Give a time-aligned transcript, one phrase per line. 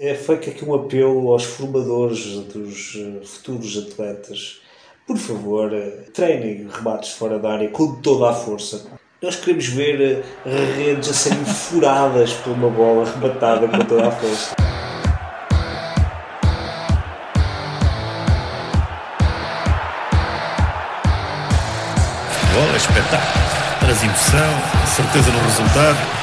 [0.00, 4.62] é feito aqui um apelo aos formadores dos eh, futuros atletas.
[5.06, 8.86] Por favor, eh, treinem rebates fora da área com toda a força.
[9.20, 14.10] Nós queremos ver eh, redes a serem furadas por uma bola rematada com toda a
[14.10, 14.56] força.
[22.54, 23.50] Bola, espetáculo.
[23.80, 26.19] Traz emoção, certeza no resultado.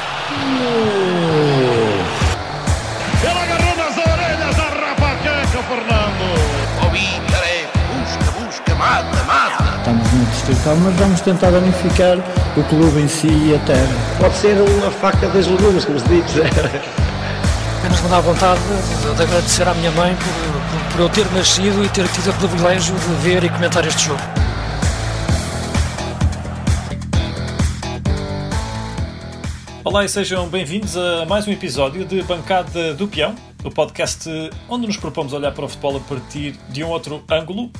[10.74, 12.18] Mas vamos tentar unificar
[12.56, 13.88] o clube em si e a terra.
[14.18, 16.24] Pode ser uma faca das legumes, como se diz.
[17.78, 21.24] Apenas me dá vontade de, de agradecer à minha mãe por, por, por eu ter
[21.32, 24.20] nascido e ter tido o privilégio de ver e comentar este jogo.
[29.84, 34.28] Olá e sejam bem-vindos a mais um episódio de Bancada do Peão, o podcast
[34.68, 37.70] onde nos propomos olhar para o futebol a partir de um outro ângulo.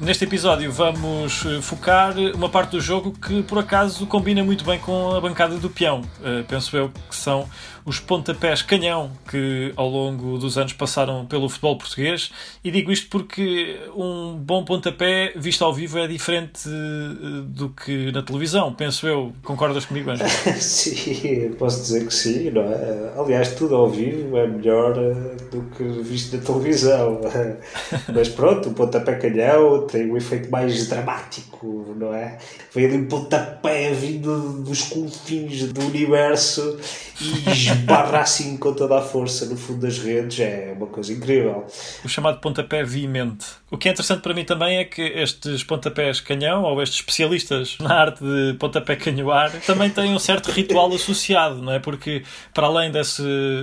[0.00, 4.78] Neste episódio vamos eh, focar uma parte do jogo que por acaso combina muito bem
[4.78, 6.00] com a bancada do peão.
[6.20, 7.48] Uh, penso eu que são
[7.84, 12.30] os pontapés canhão que ao longo dos anos passaram pelo futebol português
[12.62, 18.10] e digo isto porque um bom pontapé visto ao vivo é diferente uh, do que
[18.12, 19.32] na televisão, penso eu.
[19.42, 20.24] Concordas comigo, Anjo?
[20.58, 23.12] sim, posso dizer que sim, não é?
[23.18, 27.20] Aliás, tudo ao vivo é melhor uh, do que visto na televisão.
[28.14, 32.38] Mas pronto, o pontapé canhão tem um efeito mais dramático, não é?
[32.74, 36.78] Vem ali um pontapé vindo dos confins do universo
[37.20, 41.66] e esbarra assim com toda a força no fundo das redes, é uma coisa incrível.
[42.04, 43.46] O chamado pontapé veemente.
[43.70, 47.76] O que é interessante para mim também é que estes pontapés canhão, ou estes especialistas
[47.80, 51.78] na arte de pontapé canhoar, também têm um certo ritual associado, não é?
[51.78, 52.22] Porque
[52.52, 53.22] para além desse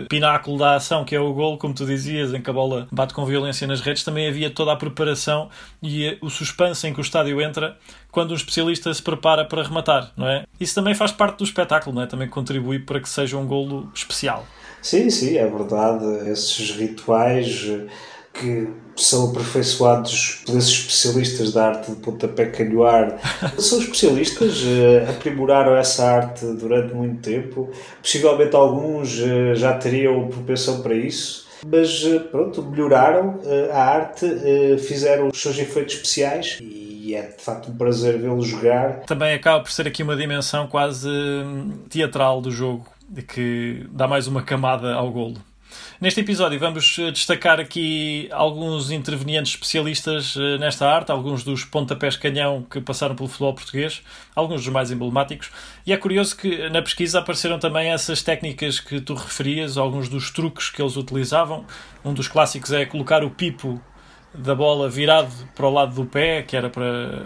[0.10, 3.14] pináculo da ação que é o gol, como tu dizias, em que a bola bate
[3.14, 5.50] com violência nas redes, também havia toda a preparação
[5.82, 7.78] e o suspense em que o estádio entra
[8.12, 10.46] quando um especialista se prepara para rematar, não é?
[10.60, 12.08] Isso também faz parte do espetáculo, não é?
[12.08, 14.46] Também contribui para que seja um golo especial.
[14.82, 16.30] Sim, sim, é verdade.
[16.30, 17.70] Esses rituais
[18.34, 23.18] que são aperfeiçoados por esses especialistas da arte de pontapé canhoar.
[23.60, 24.64] São especialistas,
[25.10, 27.70] aprimoraram essa arte durante muito tempo.
[28.02, 29.10] Possivelmente alguns
[29.56, 33.40] já teriam propensão para isso mas pronto, melhoraram
[33.72, 34.26] a arte,
[34.80, 39.02] fizeram os seus efeitos especiais e é de facto um prazer vê-lo jogar.
[39.02, 41.10] Também acaba por ser aqui uma dimensão quase
[41.90, 42.86] teatral do jogo,
[43.28, 45.38] que dá mais uma camada ao golo.
[46.02, 52.82] Neste episódio vamos destacar aqui alguns intervenientes especialistas nesta arte, alguns dos pontapés canhão que
[52.82, 54.02] passaram pelo futebol português,
[54.36, 55.50] alguns dos mais emblemáticos.
[55.86, 60.30] E é curioso que na pesquisa apareceram também essas técnicas que tu referias, alguns dos
[60.32, 61.64] truques que eles utilizavam.
[62.04, 63.80] Um dos clássicos é colocar o pipo
[64.34, 67.26] da bola virado para o lado do pé, que era para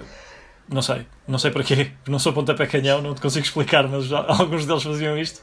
[0.67, 4.11] não sei, não sei para quê, não sou pontapé canhão, não te consigo explicar, mas
[4.11, 5.41] alguns deles faziam isto.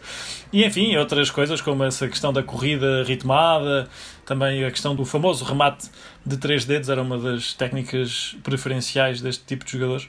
[0.52, 3.88] E enfim, outras coisas como essa questão da corrida ritmada,
[4.26, 5.88] também a questão do famoso remate
[6.24, 10.08] de três dedos, era uma das técnicas preferenciais deste tipo de jogadores.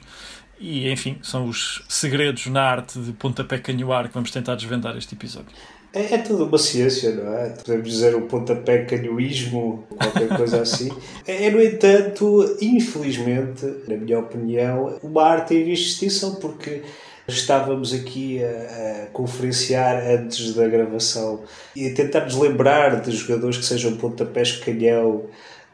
[0.58, 5.14] E enfim, são os segredos na arte de pontapé canhoar que vamos tentar desvendar este
[5.14, 5.50] episódio.
[5.94, 7.50] É, é toda uma ciência, não é?
[7.50, 10.90] Podemos dizer o pontapé canhoísmo, qualquer coisa assim.
[11.26, 16.82] É, no entanto, infelizmente, na minha opinião, uma arte em extinção, porque
[17.26, 21.40] estávamos aqui a, a, conferenciar antes da gravação
[21.74, 25.24] e a tentar nos lembrar de jogadores que sejam pontapés canhão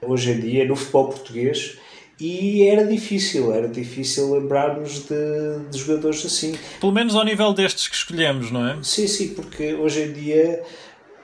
[0.01, 1.79] hoje em dia no futebol português
[2.21, 6.55] e era difícil, era difícil lembrar-nos de, de, jogadores assim.
[6.79, 8.79] Pelo menos ao nível destes que escolhemos, não é?
[8.83, 10.63] Sim, sim, porque hoje em dia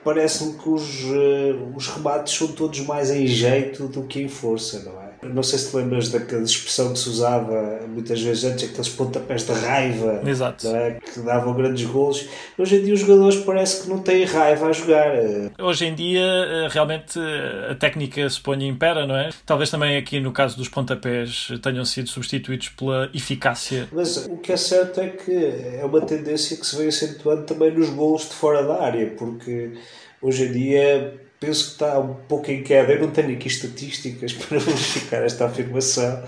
[0.03, 4.81] parece-me que os, uh, os remates são todos mais em jeito do que em força,
[4.83, 5.06] não é?
[5.33, 9.45] Não sei se te lembras daquela expressão que se usava muitas vezes antes, aqueles pontapés
[9.45, 10.67] de raiva Exato.
[10.67, 10.99] É?
[10.99, 12.27] que davam grandes golos.
[12.57, 15.11] Hoje em dia os jogadores parece que não têm raiva a jogar.
[15.59, 17.19] Hoje em dia realmente
[17.69, 19.29] a técnica se põe em pera, não é?
[19.45, 23.87] Talvez também aqui no caso dos pontapés tenham sido substituídos pela eficácia.
[23.91, 27.71] Mas o que é certo é que é uma tendência que se vem acentuando também
[27.71, 29.73] nos golos de fora da área, porque
[30.21, 32.93] hoje em dia penso que está um pouco em queda.
[32.93, 36.23] Eu não tenho aqui estatísticas para verificar esta afirmação,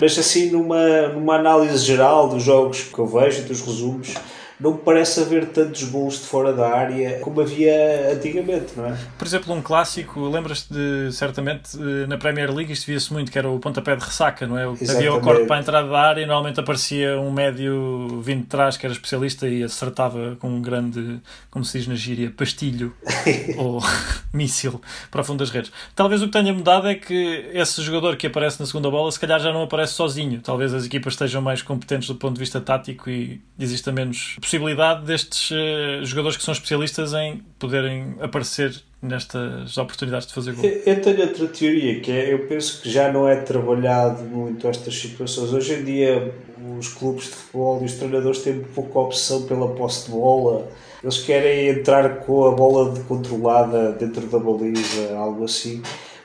[0.00, 4.14] mas assim, numa, numa análise geral dos jogos que eu vejo dos resumos,
[4.58, 8.96] não parece haver tantos gols de fora da área como havia antigamente, não é?
[9.18, 13.38] Por exemplo, um clássico, lembras-te de, certamente, eh, na Premier League isto via-se muito, que
[13.38, 14.64] era o pontapé de ressaca, não é?
[14.64, 14.96] Exatamente.
[14.96, 18.46] Havia o corte para a entrada da área e normalmente aparecia um médio vindo de
[18.46, 22.94] trás que era especialista e acertava com um grande, como se diz na gíria, pastilho
[23.58, 23.82] ou
[24.32, 24.80] míssil
[25.10, 25.72] para o fundo das redes.
[25.96, 29.18] Talvez o que tenha mudado é que esse jogador que aparece na segunda bola se
[29.18, 30.40] calhar já não aparece sozinho.
[30.40, 35.06] Talvez as equipas estejam mais competentes do ponto de vista tático e exista menos possibilidade
[35.06, 40.64] destes uh, jogadores que são especialistas em poderem aparecer nestas oportunidades de fazer gol.
[40.64, 44.94] Eu tenho outra teoria, que é, eu penso que já não é trabalhado muito estas
[44.98, 45.52] situações.
[45.52, 46.34] Hoje em dia
[46.78, 50.68] os clubes de futebol e os treinadores têm pouca opção pela posse de bola.
[51.02, 55.82] Eles querem entrar com a bola controlada dentro da baliza, algo assim.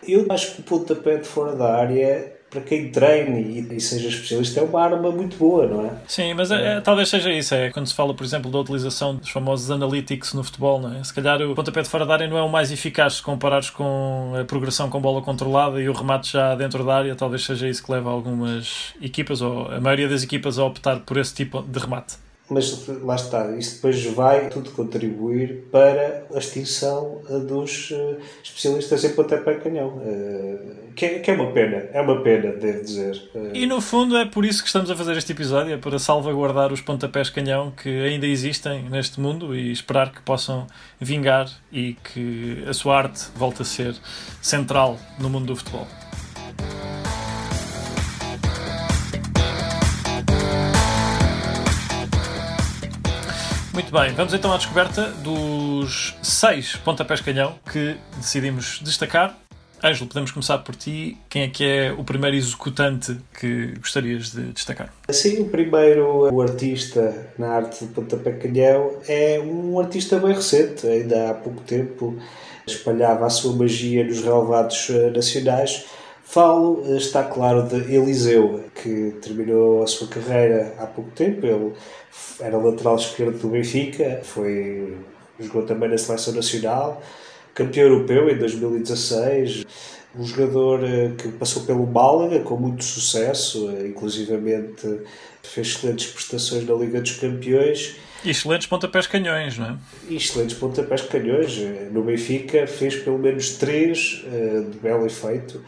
[0.07, 4.59] Eu acho que o pontapé de fora da área para quem treine e, seja especialista
[4.59, 5.91] é uma arma muito boa, não é?
[6.07, 7.53] Sim, mas é, é, talvez seja isso.
[7.53, 11.03] É quando se fala, por exemplo, da utilização dos famosos analytics no futebol, não é?
[11.03, 13.69] Se calhar o pontapé de fora da área não é o mais eficaz se comparares
[13.69, 17.15] com a progressão com bola controlada e o remate já dentro da área.
[17.15, 21.17] Talvez seja isso que leva algumas equipas, ou a maioria das equipas, a optar por
[21.17, 27.21] esse tipo de remate mas lá está, isto depois vai tudo contribuir para a extinção
[27.47, 30.01] dos eh, especialistas em pontapé canhão.
[30.03, 33.29] Eh, que é, que é uma pena, é uma pena, devo dizer.
[33.33, 35.99] Eh, e no fundo é por isso que estamos a fazer este episódio, é para
[35.99, 40.65] salvaguardar os pontapés canhão que ainda existem neste mundo e esperar que possam
[40.99, 43.95] vingar e que a sua arte volte a ser
[44.41, 45.87] central no mundo do futebol.
[53.79, 59.39] Muito bem, vamos então à descoberta dos seis pontapés canhão que decidimos destacar.
[59.81, 61.17] Ângelo, podemos começar por ti.
[61.29, 64.93] Quem é que é o primeiro executante que gostarias de destacar?
[65.09, 70.85] Sim, o primeiro o artista na arte do pontapé canhão é um artista bem recente,
[70.85, 72.19] ainda há pouco tempo
[72.67, 75.85] espalhava a sua magia nos relevados eh, nacionais.
[76.29, 81.43] Falo, eh, está claro, de Eliseu, que terminou a sua carreira há pouco tempo.
[81.43, 81.73] Ele
[82.39, 84.95] era lateral esquerdo do Benfica, foi,
[85.39, 87.01] jogou também na seleção nacional,
[87.55, 89.65] campeão europeu em 2016,
[90.15, 95.01] um jogador eh, que passou pelo Málaga com muito sucesso, eh, inclusivamente
[95.41, 97.95] fez excelentes prestações na Liga dos Campeões.
[98.23, 99.77] E excelentes pontapés canhões, não é?
[100.07, 101.57] E excelentes pontapés canhões.
[101.91, 104.23] No Benfica fez pelo menos três
[104.71, 105.59] de belo efeito.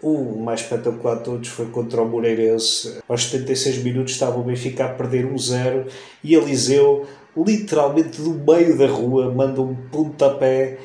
[0.00, 3.00] O mais espetacular de todos foi contra o Moreirense.
[3.08, 5.90] Aos 76 minutos estava o Benfica a perder 1-0
[6.22, 7.06] e Eliseu,
[7.36, 10.78] literalmente do meio da rua, manda um pontapé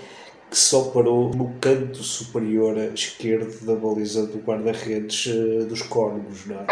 [0.49, 6.45] que só parou no canto superior esquerdo da baliza do guarda-redes uh, dos Corvos.
[6.47, 6.65] Não é?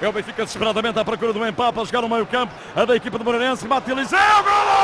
[0.00, 2.94] É o Benfica desesperadamente à procura do empate a jogar no meio campo, a da
[2.94, 4.74] equipa do Moreirense, bate Eliseu, golo!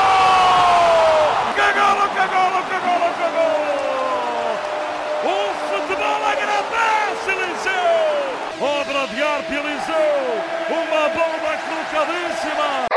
[1.55, 3.71] Que golo, que golo, que golo, que golo!
[8.63, 10.37] Obra de arte Eliseu,
[10.69, 12.91] uma bomba colocadíssima.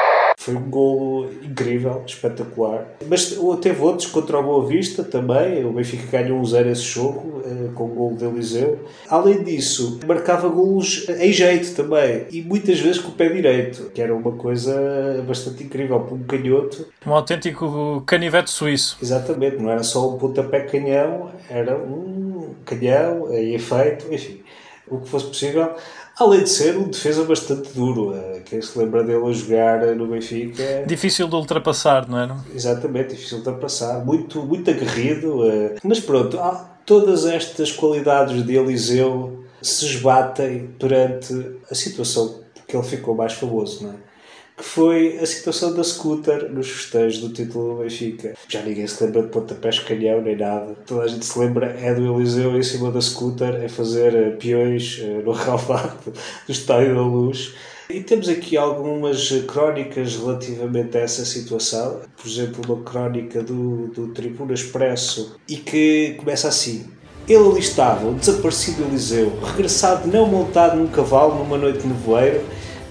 [0.44, 2.86] Foi um golo incrível, espetacular.
[3.08, 5.64] Mas teve outros contra o Boa Vista também.
[5.64, 8.78] O Benfica ganhou um 0 esse jogo, eh, com o golo de Eliseu.
[9.08, 12.26] Além disso, marcava golos em jeito também.
[12.30, 16.02] E muitas vezes com o pé direito, que era uma coisa bastante incrível.
[16.02, 16.90] Para um canhoto.
[17.08, 18.98] Um autêntico canivete suíço.
[19.02, 24.44] Exatamente, não era só um pontapé canhão, era um canhão em efeito, enfim
[24.88, 25.76] o que fosse possível,
[26.20, 28.16] além de ser um defesa bastante duro.
[28.16, 30.84] Eh, quem se lembra dele a jogar no Benfica.
[30.86, 32.30] Difícil de ultrapassar, não é?
[32.54, 35.50] Exatamente, difícil de ultrapassar, muito, muito aguerrido.
[35.50, 36.40] Eh, mas pronto,
[36.86, 41.34] todas estas qualidades de Eliseu se esbatem durante
[41.70, 44.13] a situação que ele ficou mais famoso, não é?
[44.56, 48.36] Que foi a situação da scooter nos festejos do título do Benfica.
[48.48, 50.76] Já ninguém se lembra de pontapés canhão nem nada.
[50.86, 54.30] Toda a gente se lembra é do Eliseu em cima da scooter a fazer eh,
[54.32, 56.12] peões eh, no relvado
[56.46, 57.54] do Estádio da Luz.
[57.90, 62.02] E temos aqui algumas crónicas relativamente a essa situação.
[62.16, 66.88] Por exemplo, uma crónica do, do Tribuna Expresso e que começa assim.
[67.28, 72.44] Ele ali estava, o desaparecido Eliseu, regressado não montado num cavalo numa noite de nevoeiro,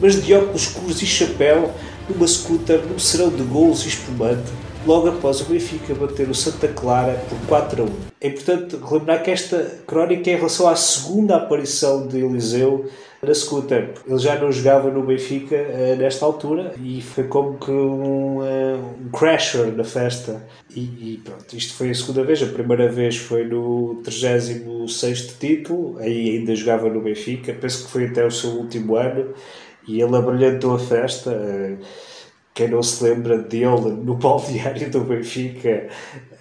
[0.03, 1.73] mas de óculos escuros e chapéu,
[2.11, 4.51] numa scooter, num serão de golos e espumante,
[4.85, 7.91] logo após o Benfica bater o Santa Clara por 4 a 1.
[8.21, 12.91] É importante relembrar que esta crónica é em relação à segunda aparição de Eliseu
[13.23, 13.95] na scooter.
[14.05, 18.79] Ele já não jogava no Benfica uh, nesta altura e foi como que um, uh,
[19.01, 20.43] um crasher na festa.
[20.75, 22.43] E, e, pronto, isto foi a segunda vez.
[22.43, 27.53] A primeira vez foi no 36 título, aí ainda jogava no Benfica.
[27.53, 29.33] Penso que foi até o seu último ano
[29.87, 31.31] e ele abrilhantou a festa.
[31.33, 31.77] Eh,
[32.55, 35.89] quem não se lembra dele no balneário do Benfica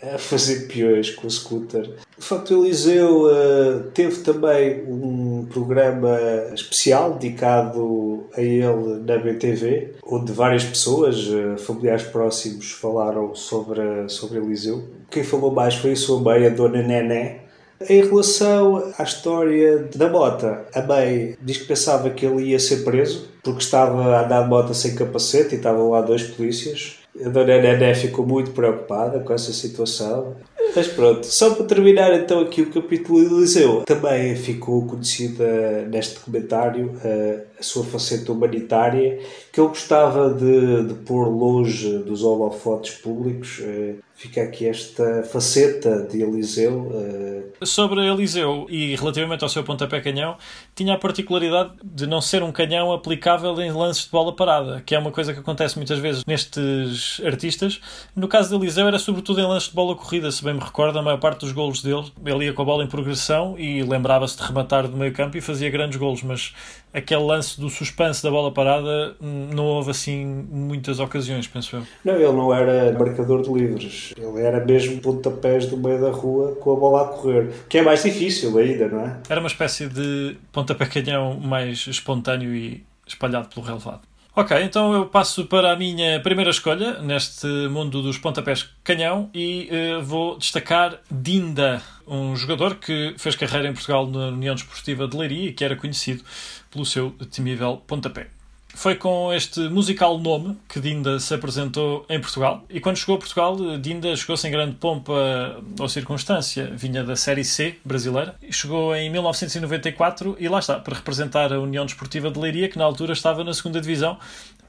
[0.04, 1.84] a fazer peões com o scooter.
[2.18, 6.18] De facto, o Eliseu uh, teve também um programa
[6.54, 14.40] especial dedicado a ele na BTV, onde várias pessoas, uh, familiares próximos, falaram sobre, sobre
[14.40, 14.84] Eliseu.
[15.10, 17.41] Quem falou mais foi a sua mãe, a Dona Nené,
[17.90, 22.84] em relação à história da Mota, a mãe diz que pensava que ele ia ser
[22.84, 26.98] preso porque estava a andar de moto sem capacete e estavam lá dois polícias.
[27.24, 30.36] A dona Nené ficou muito preocupada com essa situação.
[30.76, 36.94] Mas pronto, só para terminar então aqui o capítulo Eliseu, também ficou conhecida neste documentário
[37.04, 39.20] a, a sua faceta humanitária,
[39.52, 43.60] que ele gostava de, de pôr longe dos holofotes públicos.
[43.62, 46.82] Eh, fica aqui esta faceta de Eliseu.
[46.82, 47.66] Uh...
[47.66, 50.38] Sobre Eliseu e relativamente ao seu pontapé canhão,
[50.76, 54.94] tinha a particularidade de não ser um canhão aplicável em lances de bola parada, que
[54.94, 57.82] é uma coisa que acontece muitas vezes nestes artistas.
[58.16, 61.00] No caso de Eliseu era sobretudo em lances de bola corrida, se bem me recordo,
[61.00, 64.38] a maior parte dos golos dele, ele ia com a bola em progressão e lembrava-se
[64.38, 66.54] de rematar do meio campo e fazia grandes golos, mas
[66.94, 71.84] aquele lance do suspense da bola parada hum, não houve assim muitas ocasiões, penso eu.
[72.04, 76.56] Não, ele não era marcador de livres, ele era mesmo pontapés do meio da rua
[76.56, 79.20] com a bola a correr, que é mais difícil ainda, não é?
[79.30, 84.12] Era uma espécie de pontapé canhão mais espontâneo e espalhado pelo relevado.
[84.34, 89.70] Ok, então eu passo para a minha primeira escolha neste mundo dos pontapés canhão e
[89.70, 95.18] uh, vou destacar Dinda, um jogador que fez carreira em Portugal na União Desportiva de
[95.18, 96.24] Leiria e que era conhecido
[96.72, 98.28] pelo seu temível pontapé.
[98.74, 102.64] Foi com este musical nome que Dinda se apresentou em Portugal.
[102.70, 106.72] E quando chegou a Portugal, Dinda chegou sem grande pompa ou circunstância.
[106.74, 108.36] Vinha da Série C brasileira.
[108.50, 112.86] Chegou em 1994 e lá está, para representar a União Desportiva de Leiria, que na
[112.86, 114.18] altura estava na segunda Divisão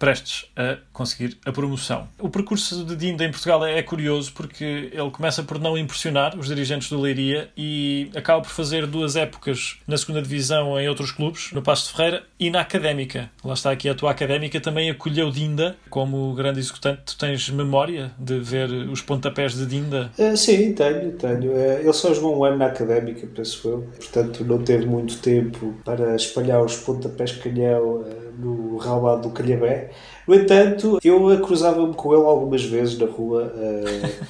[0.02, 2.08] prestes a conseguir a promoção.
[2.18, 6.48] O percurso de Dinda em Portugal é curioso porque ele começa por não impressionar os
[6.48, 11.52] dirigentes do Leiria e acaba por fazer duas épocas na segunda divisão em outros clubes,
[11.52, 13.30] no Pasto de Ferreira e na Académica.
[13.44, 17.02] Lá está aqui a tua Académica também acolheu Dinda como grande executante.
[17.06, 20.10] Tu tens memória de ver os pontapés de Dinda?
[20.18, 21.52] Uh, sim, tenho, tenho.
[21.52, 23.82] Uh, ele só jogou um ano na Académica, penso eu.
[23.96, 29.91] Portanto, não teve muito tempo para espalhar os pontapés canhão uh, no relvado do Calhabé.
[30.26, 33.52] No entanto, eu cruzava-me com ele algumas vezes na rua.
[33.54, 34.24] Uh,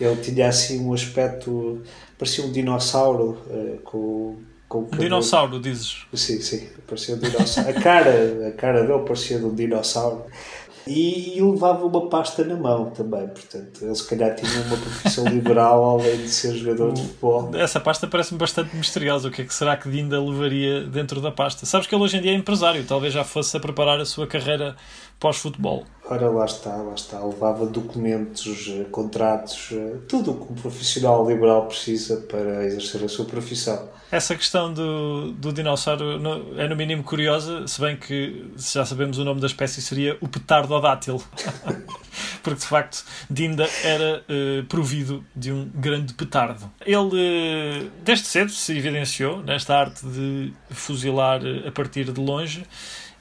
[0.00, 1.82] ele tinha assim um aspecto,
[2.18, 4.36] parecia um dinossauro uh, com,
[4.68, 6.06] com um dinossauro, dizes?
[6.12, 7.70] Sim, sim, parecia um dinossauro.
[7.70, 10.24] A cara, a cara dele parecia de um dinossauro.
[10.86, 15.24] E, e levava uma pasta na mão também, portanto, ele se calhar tinha uma profissão
[15.26, 17.50] liberal além de ser jogador de futebol.
[17.56, 19.26] Essa pasta parece-me bastante misteriosa.
[19.26, 21.66] O que é que será que Dinda levaria dentro da pasta?
[21.66, 24.28] Sabes que ele hoje em dia é empresário, talvez já fosse a preparar a sua
[24.28, 24.76] carreira
[25.18, 25.84] pós-futebol.
[26.08, 27.18] Ora, lá está, lá está.
[27.24, 33.08] Levava documentos, eh, contratos, eh, tudo o que um profissional liberal precisa para exercer a
[33.08, 33.88] sua profissão.
[34.10, 36.04] Essa questão do, do dinossauro
[36.56, 40.28] é no mínimo curiosa, se bem que já sabemos o nome da espécie seria o
[40.28, 41.20] petardodátilo.
[42.40, 46.70] Porque de facto Dinda era uh, provido de um grande petardo.
[46.86, 52.64] Ele, uh, desde cedo, se evidenciou nesta arte de fuzilar a partir de longe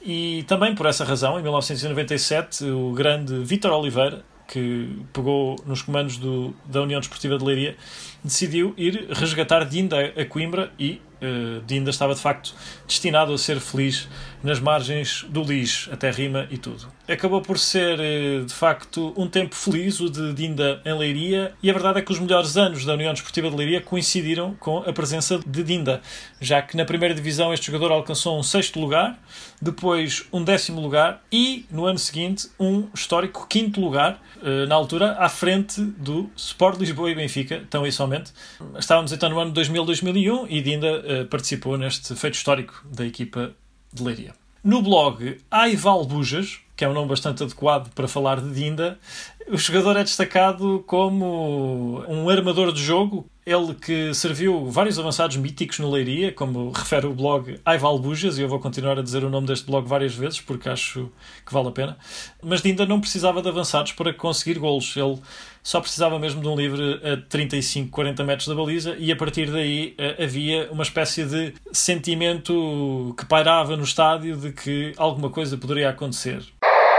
[0.06, 6.18] e também por essa razão, em 1997, o grande Vítor Oliveira, que pegou nos comandos
[6.18, 7.76] do, da União Desportiva de Leiria,
[8.24, 12.54] decidiu ir resgatar Dinda a Coimbra e uh, Dinda estava de facto
[12.88, 14.08] destinado a ser feliz
[14.44, 16.88] nas margens do Lis, até rima e tudo.
[17.08, 21.70] Acabou por ser uh, de facto um tempo feliz o de Dinda em Leiria e
[21.70, 24.94] a verdade é que os melhores anos da União Desportiva de Leiria coincidiram com a
[24.94, 26.02] presença de Dinda,
[26.40, 29.20] já que na primeira divisão este jogador alcançou um sexto lugar,
[29.62, 35.14] depois um décimo lugar e no ano seguinte um histórico quinto lugar, uh, na altura
[35.14, 38.32] à frente do Sport Lisboa e Benfica, tão e somente.
[38.78, 43.54] Estávamos então no ano 2000-2001 e Dinda participou neste feito histórico da equipa
[43.94, 44.34] de Leiria.
[44.64, 49.00] No blog Aival Bujas, que é um nome bastante adequado para falar de Dinda,
[49.48, 55.78] o jogador é destacado como um armador de jogo, ele que serviu vários avançados míticos
[55.78, 59.30] no Leiria, como refere o blog Aival Bujas, e eu vou continuar a dizer o
[59.30, 61.12] nome deste blog várias vezes porque acho
[61.46, 61.98] que vale a pena.
[62.42, 64.98] Mas Dinda não precisava de avançados para conseguir golos.
[64.98, 65.20] Ele
[65.62, 69.52] só precisava mesmo de um livre a 35, 40 metros da baliza e a partir
[69.52, 75.56] daí eh, havia uma espécie de sentimento que pairava no estádio de que alguma coisa
[75.56, 76.42] poderia acontecer.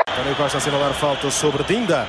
[0.08, 2.06] António Costa a assinalar falta sobre Dinda.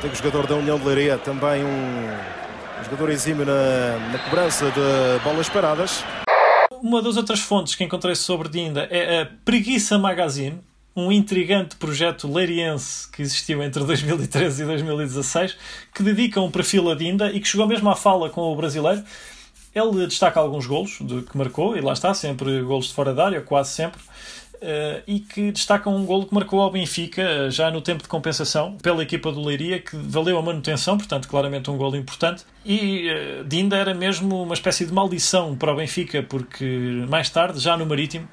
[0.00, 2.41] Tem o jogador da União de Leiria, também um
[2.82, 6.04] jogador exímio na, na cobrança de bolas paradas.
[6.82, 10.60] Uma das outras fontes que encontrei sobre Dinda é a Preguiça Magazine,
[10.94, 15.56] um intrigante projeto leiriense que existiu entre 2013 e 2016,
[15.94, 19.02] que dedica um perfil a Dinda e que chegou mesmo à fala com o brasileiro.
[19.74, 23.26] Ele destaca alguns golos de, que marcou, e lá está, sempre golos de fora da
[23.26, 24.00] área, quase sempre.
[24.62, 28.76] Uh, e que destaca um golo que marcou ao Benfica já no tempo de compensação
[28.80, 32.44] pela equipa do Leiria, que valeu a manutenção, portanto, claramente um golo importante.
[32.64, 37.58] E uh, Dinda era mesmo uma espécie de maldição para o Benfica, porque mais tarde,
[37.58, 38.28] já no Marítimo,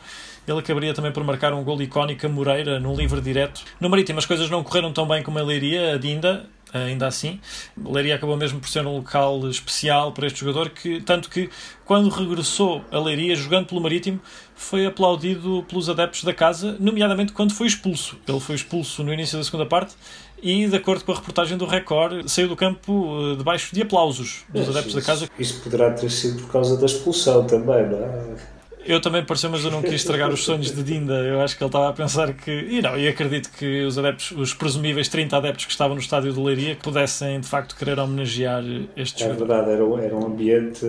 [0.48, 3.63] ele acabaria também por marcar um gol icónico a Moreira num livre direto.
[3.79, 7.39] No Marítimo as coisas não correram tão bem como ele iria, a Dinda, ainda assim.
[7.77, 11.49] Leiria acabou mesmo por ser um local especial para este jogador, que, tanto que
[11.85, 14.19] quando regressou a Leiria jogando pelo Marítimo,
[14.55, 18.17] foi aplaudido pelos adeptos da casa, nomeadamente quando foi expulso.
[18.27, 19.95] Ele foi expulso no início da segunda parte
[20.41, 24.45] e, de acordo com a reportagem do Record, saiu do campo eh, debaixo de aplausos
[24.49, 25.29] dos adeptos isso, da casa.
[25.38, 28.59] Isso poderá ter sido por causa da expulsão também, não é?
[28.89, 31.13] Eu também pareceu, mas eu não quis estragar os sonhos de Dinda.
[31.13, 32.50] Eu acho que ele estava a pensar que.
[32.50, 36.34] E não, e acredito que os adeptos, os presumíveis 30 adeptos que estavam no estádio
[36.34, 38.63] de Leiria, pudessem de facto querer homenagear
[38.98, 39.43] este jogador.
[39.43, 40.88] É verdade, era um, era um ambiente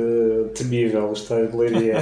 [0.55, 1.99] temível o estádio de Leiria.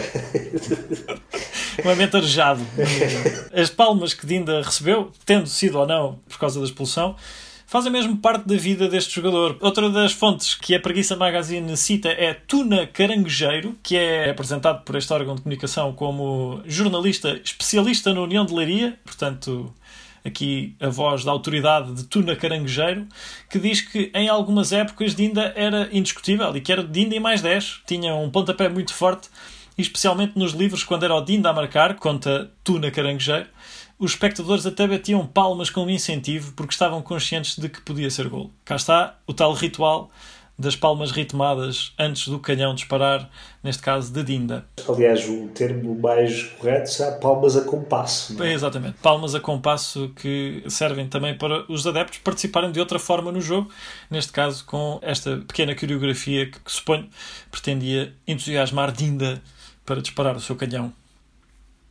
[1.85, 2.63] um ambiente arejado.
[3.53, 7.17] As palmas que Dinda recebeu, tendo sido ou não por causa da expulsão,
[7.69, 9.59] fazem mesmo parte da vida deste jogador.
[9.61, 14.97] Outra das fontes que a Preguiça Magazine cita é Tuna Caranguejeiro, que é apresentado por
[14.97, 19.73] este órgão de comunicação como jornalista especialista na União de Leiria, portanto
[20.25, 23.07] aqui a voz da autoridade de Tuna Caranguejeiro,
[23.51, 27.43] que diz que em algumas épocas Dinda era indiscutível e que era Dinda e mais
[27.43, 27.83] 10.
[27.87, 29.29] Tinha um pontapé muito forte,
[29.77, 33.47] especialmente nos livros quando era o Dinda a marcar, conta Tuna Caranguejeiro
[33.99, 38.51] os espectadores até batiam palmas como incentivo porque estavam conscientes de que podia ser gol.
[38.65, 40.11] Cá está o tal ritual
[40.59, 43.31] das palmas ritmadas antes do canhão disparar,
[43.63, 44.67] neste caso de Dinda.
[44.89, 48.43] Aliás, o termo mais correto será palmas a compasso.
[48.43, 48.53] É?
[48.53, 53.41] Exatamente, palmas a compasso que servem também para os adeptos participarem de outra forma no
[53.41, 53.71] jogo,
[54.11, 57.09] neste caso com esta pequena coreografia que, que suponho
[57.53, 59.41] pretendia entusiasmar Dinda
[59.87, 60.93] para disparar o seu canhão.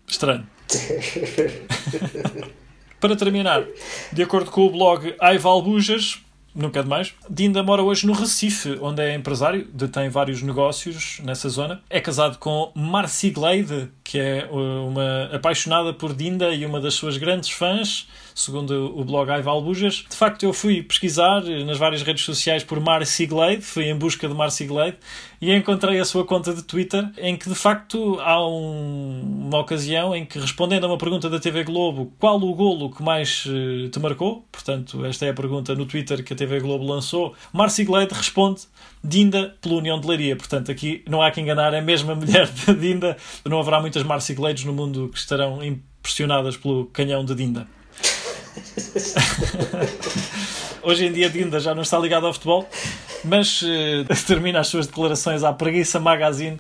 [0.06, 0.57] Estranho.
[3.00, 3.64] Para terminar,
[4.12, 6.20] de acordo com o blog Aivalbujas,
[6.54, 11.48] nunca é demais, Dinda mora hoje no Recife, onde é empresário, detém vários negócios nessa
[11.48, 11.84] zona.
[11.90, 16.94] É casado com Marci Gleide, que é uh, uma apaixonada por Dinda e uma das
[16.94, 20.06] suas grandes fãs segundo o blog Aival Bujas.
[20.08, 24.28] De facto, eu fui pesquisar nas várias redes sociais por Marcy Glade, fui em busca
[24.28, 24.98] de Marcy Glade
[25.42, 30.16] e encontrei a sua conta de Twitter, em que de facto há um, uma ocasião
[30.16, 33.90] em que, respondendo a uma pergunta da TV Globo, qual o golo que mais uh,
[33.90, 34.46] te marcou?
[34.52, 37.34] Portanto, esta é a pergunta no Twitter que a TV Globo lançou.
[37.52, 38.62] Marcy Glade responde
[39.04, 40.36] Dinda pela União de Leiria.
[40.36, 43.16] Portanto, aqui não há que enganar, é mesmo a mulher de Dinda.
[43.46, 47.68] Não haverá muitas Marcy Glades no mundo que estarão impressionadas pelo canhão de Dinda.
[50.84, 52.70] Hoje em dia Dinda já não está ligado ao futebol,
[53.24, 56.60] mas uh, termina as suas declarações à Preguiça Magazine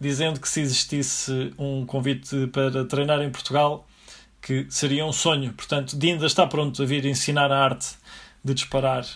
[0.00, 3.86] dizendo que se existisse um convite para treinar em Portugal,
[4.42, 5.52] que seria um sonho.
[5.52, 7.86] Portanto, Dinda está pronto a vir ensinar a arte
[8.44, 9.06] de disparar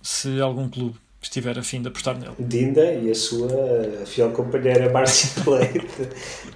[0.00, 2.34] se algum clube estiver a fim de apostar nele.
[2.38, 3.48] Dinda e a sua
[4.06, 5.86] fiel companheira Márcia Leite.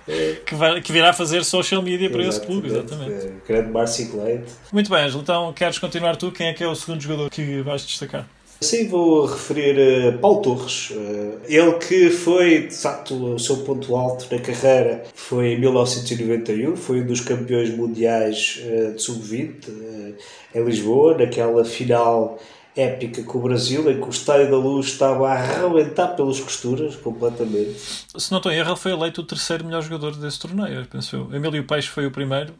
[0.46, 3.32] que, vai, que virá fazer social media para esse clube, exatamente.
[3.46, 4.52] Grande Márcia Leite.
[4.72, 6.30] Muito bem, Angelo, então queres continuar tu?
[6.30, 8.28] Quem é que é o segundo jogador que vais destacar?
[8.60, 10.90] Sim, vou referir uh, Paulo Torres.
[10.90, 16.76] Uh, ele que foi, de facto, o seu ponto alto na carreira foi em 1991,
[16.76, 18.62] foi um dos campeões mundiais
[18.94, 20.14] de sub-20
[20.54, 22.38] em Lisboa, naquela final
[22.76, 26.96] épica com o Brasil, em que o Estádio da Luz estava a arrebentar pelas costuras
[26.96, 27.78] completamente.
[28.16, 31.34] Se não estou em erro, foi eleito o terceiro melhor jogador desse torneio, penso eu.
[31.34, 32.54] Emílio Peixe foi o primeiro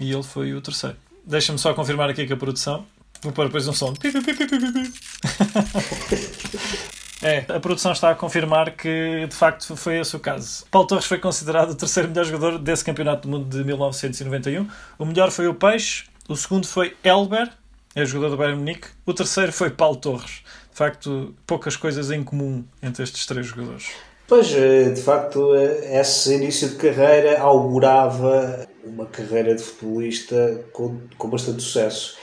[0.00, 0.96] e ele foi o terceiro.
[1.24, 2.86] Deixa-me só confirmar aqui com a produção.
[3.22, 3.92] Vou pôr depois um som.
[7.20, 10.64] É, a produção está a confirmar que de facto foi esse o caso.
[10.70, 14.68] Paulo Torres foi considerado o terceiro melhor jogador desse Campeonato do Mundo de 1991.
[14.96, 17.50] O melhor foi o Peixe, o segundo foi Elber,
[18.00, 18.88] é jogador do Bayern Munique.
[19.04, 20.42] O terceiro foi Paulo Torres.
[20.70, 23.90] De facto, poucas coisas em comum entre estes três jogadores.
[24.28, 31.00] Pois, eh, de facto, eh, esse início de carreira augurava uma carreira de futebolista com,
[31.16, 32.16] com bastante sucesso.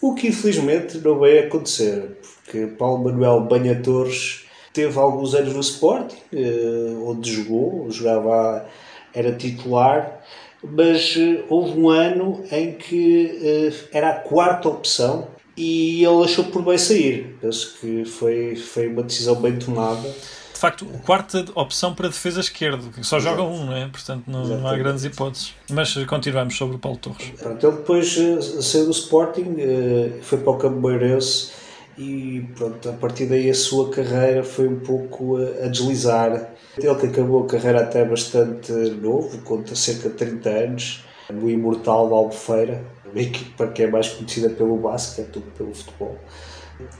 [0.00, 5.60] O que infelizmente não veio acontecer, porque Paulo Manuel Banha Torres teve alguns anos no
[5.60, 8.66] Sport, eh, onde jogou, jogava,
[9.14, 10.19] era titular,
[10.62, 16.44] mas uh, houve um ano em que uh, era a quarta opção e ele achou
[16.44, 17.36] por bem sair.
[17.40, 20.08] Penso que foi, foi uma decisão bem tomada.
[20.52, 23.36] De facto quarta opção para defesa esquerdo, que só Exato.
[23.36, 23.88] joga um, não é?
[23.88, 25.54] Portanto, não, não há grandes hipóteses.
[25.70, 27.30] Mas continuamos sobre o Paulo Torres.
[27.38, 31.52] Pronto, ele depois eh, saiu do Sporting, eh, foi para o Cambueirense
[31.98, 36.54] e pronto, a partir daí a sua carreira foi um pouco eh, a deslizar.
[36.78, 42.08] Ele que acabou a carreira até bastante novo, conta cerca de 30 anos, no Imortal
[42.08, 46.16] da Albufeira, uma equipa que é mais conhecida pelo basquete do que pelo futebol.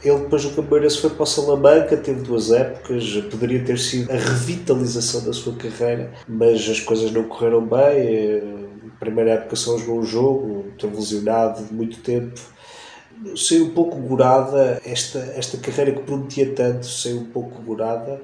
[0.05, 4.17] Ele depois do Cambueirense foi para o Salamanca, teve duas épocas, poderia ter sido a
[4.17, 7.79] revitalização da sua carreira, mas as coisas não correram bem.
[7.81, 8.43] eh,
[8.97, 12.39] A primeira época só jogou um jogo, teve lesionado de muito tempo.
[13.37, 18.21] Saiu um pouco gorada esta, esta carreira que prometia tanto, saiu um pouco gorada.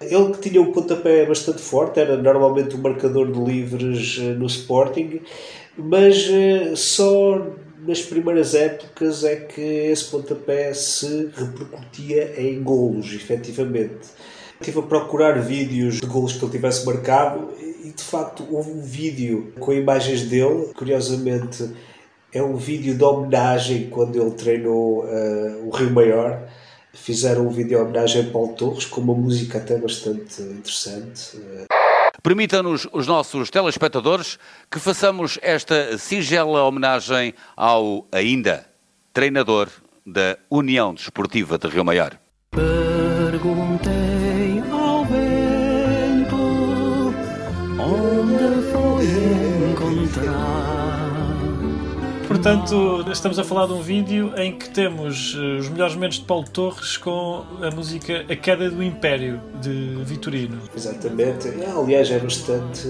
[0.00, 4.46] Ele que tinha um pontapé bastante forte, era normalmente o marcador de livres eh, no
[4.46, 5.20] Sporting,
[5.76, 7.44] mas eh, só
[7.84, 14.08] nas primeiras épocas é que esse pontapé se repercutia em golos, efetivamente.
[14.60, 17.48] Estive a procurar vídeos de golos que ele tivesse marcado
[17.82, 21.70] e de facto houve um vídeo com imagens dele, curiosamente
[22.32, 26.48] é um vídeo de homenagem quando ele treinou eh, o Rio Maior.
[26.92, 31.38] Fizeram um vídeo de homenagem a Paulo Torres com uma música até bastante interessante.
[31.38, 31.66] Eh,
[32.22, 34.38] Permita-nos, os nossos telespectadores,
[34.70, 38.66] que façamos esta singela homenagem ao ainda
[39.12, 39.68] treinador
[40.04, 42.18] da União Desportiva de Rio Maior.
[42.50, 43.92] Perguntei
[44.70, 46.36] ao vento
[47.78, 49.06] onde foi
[49.70, 50.67] encontrar.
[52.38, 56.24] Portanto, estamos a falar de um vídeo em que temos eh, os melhores momentos de
[56.24, 60.56] Paulo Torres com a música A Queda do Império, de Vitorino.
[60.74, 61.48] exatamente.
[61.48, 62.86] É, Aliás, é bastante.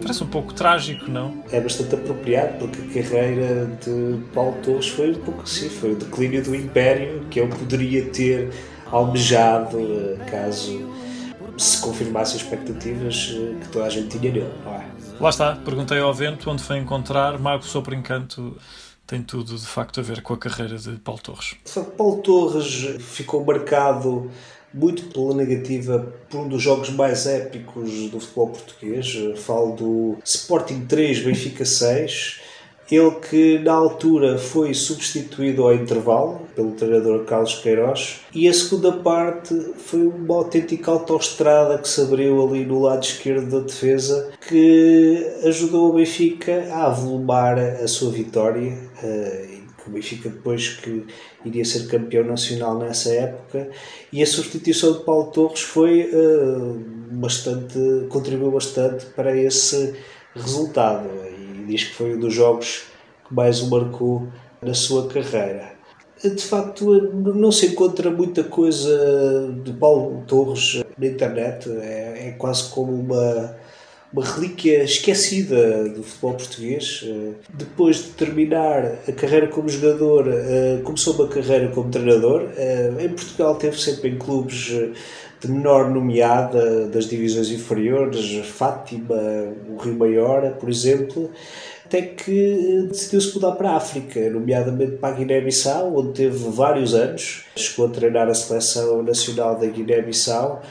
[0.00, 1.42] Parece um pouco trágico, não?
[1.50, 5.96] é bastante apropriado porque a carreira de Paulo Torres foi um pouco assim, foi o
[5.96, 8.50] declínio do Império que ele poderia ter
[8.92, 10.80] almejado eh, caso
[11.58, 14.86] se confirmassem as expectativas eh, que toda a gente tinha nele, não é?
[15.20, 17.38] Lá está, perguntei ao vento onde foi encontrar.
[17.38, 18.56] Marco Sopro Encanto
[19.06, 21.56] tem tudo de facto a ver com a carreira de Paulo Torres.
[21.96, 24.30] Paulo Torres ficou marcado
[24.72, 29.14] muito pela negativa por um dos jogos mais épicos do futebol português.
[29.40, 32.40] Falo do Sporting 3, Benfica 6.
[32.92, 38.20] Ele que na altura foi substituído ao intervalo pelo treinador Carlos Queiroz.
[38.34, 43.48] E a segunda parte foi uma autêntica autoestrada que se abriu ali no lado esquerdo
[43.48, 50.68] da defesa que ajudou o Benfica a avolumar a sua vitória eh, o Benfica depois
[50.68, 51.06] que
[51.46, 53.70] iria ser campeão nacional nessa época.
[54.12, 56.74] E a substituição de Paulo Torres foi eh,
[57.10, 57.78] bastante
[58.10, 59.94] contribuiu bastante para esse
[60.34, 61.08] resultado
[61.62, 62.84] diz que foi um dos jogos
[63.26, 64.28] que mais o marcou
[64.60, 65.72] na sua carreira
[66.22, 72.70] de facto não se encontra muita coisa de Paulo Torres na internet é, é quase
[72.70, 73.56] como uma
[74.12, 77.02] uma relíquia esquecida do futebol português.
[77.54, 82.50] Depois de terminar a carreira como jogador, eh, começou uma carreira como treinador.
[82.56, 84.70] Eh, Em Portugal teve sempre em clubes
[85.48, 89.16] menor nomeada das divisões inferiores, Fátima,
[89.68, 91.30] o Rio Maior, por exemplo,
[91.84, 97.44] até que decidiu-se mudar para a África, nomeadamente para a Guiné-Bissau, onde teve vários anos.
[97.54, 100.62] Chegou a treinar a seleção nacional da Guiné-Bissau.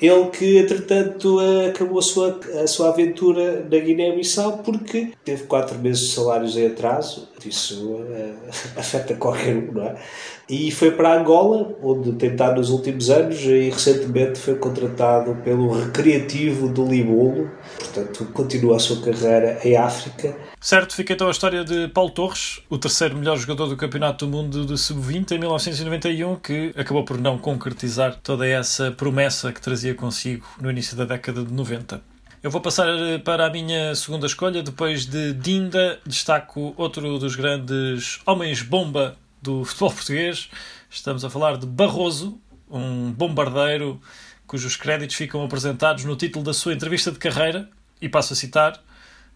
[0.00, 6.08] Ele que, entretanto, acabou a sua, a sua aventura na Guiné-Bissau porque teve quatro meses
[6.08, 7.28] de salários em atraso.
[7.46, 8.34] Isso eh,
[8.76, 9.96] afeta qualquer um, não é?
[10.48, 15.70] E foi para Angola, onde tem estado nos últimos anos e recentemente foi contratado pelo
[15.72, 17.50] Recreativo do Libolo.
[17.78, 20.36] Portanto, continua a sua carreira em África.
[20.60, 24.30] Certo, fica então a história de Paulo Torres, o terceiro melhor jogador do Campeonato do
[24.30, 29.94] Mundo de Sub-20 em 1991, que acabou por não concretizar toda essa promessa que trazia
[29.94, 32.13] consigo no início da década de 90.
[32.44, 34.62] Eu vou passar eh, para a minha segunda escolha.
[34.62, 40.50] Depois de Dinda, destaco outro dos grandes homens-bomba do futebol português.
[40.90, 42.38] Estamos a falar de Barroso,
[42.70, 43.98] um bombardeiro
[44.46, 47.66] cujos créditos ficam apresentados no título da sua entrevista de carreira.
[47.98, 48.78] E passo a citar: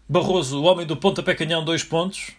[0.07, 2.33] Barroso, o homem do pontapé canhão, dois pontos,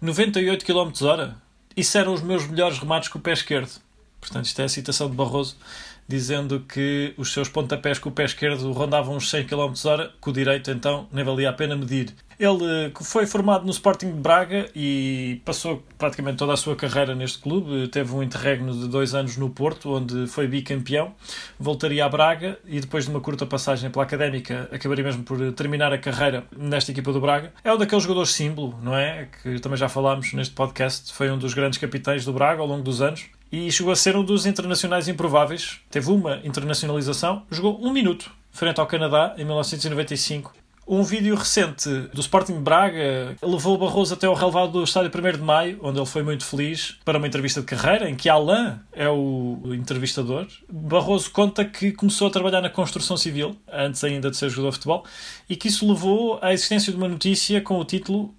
[0.00, 1.36] 98 km hora.
[1.76, 3.78] Isso eram os meus melhores remates com o pé esquerdo.
[4.22, 5.58] Portanto, isto é a citação de Barroso,
[6.06, 10.30] dizendo que os seus pontapés com o pé esquerdo rondavam uns 100 km hora, com
[10.30, 12.14] o direito então nem valia a pena medir.
[12.38, 17.14] Ele eh, foi formado no Sporting de Braga e passou praticamente toda a sua carreira
[17.14, 17.88] neste clube.
[17.88, 21.14] Teve um interregno de dois anos no Porto, onde foi bicampeão.
[21.58, 25.92] Voltaria a Braga e depois de uma curta passagem pela Académica, acabaria mesmo por terminar
[25.92, 27.52] a carreira nesta equipa do Braga.
[27.62, 29.28] É um daqueles jogadores símbolo, não é?
[29.42, 31.12] Que também já falámos neste podcast.
[31.12, 34.16] Foi um dos grandes capitães do Braga ao longo dos anos e chegou a ser
[34.16, 35.78] um dos internacionais improváveis.
[35.88, 40.52] Teve uma internacionalização, jogou um minuto frente ao Canadá em 1995.
[40.86, 45.38] Um vídeo recente do Sporting Braga levou Barroso até ao relevado do estádio 1 de
[45.38, 49.08] Maio, onde ele foi muito feliz, para uma entrevista de carreira, em que Alain é
[49.08, 50.46] o entrevistador.
[50.68, 54.76] Barroso conta que começou a trabalhar na construção civil, antes ainda de ser jogador de
[54.76, 55.04] futebol,
[55.48, 58.34] e que isso levou à existência de uma notícia com o título,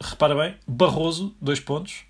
[0.00, 2.04] repara bem, Barroso, dois pontos,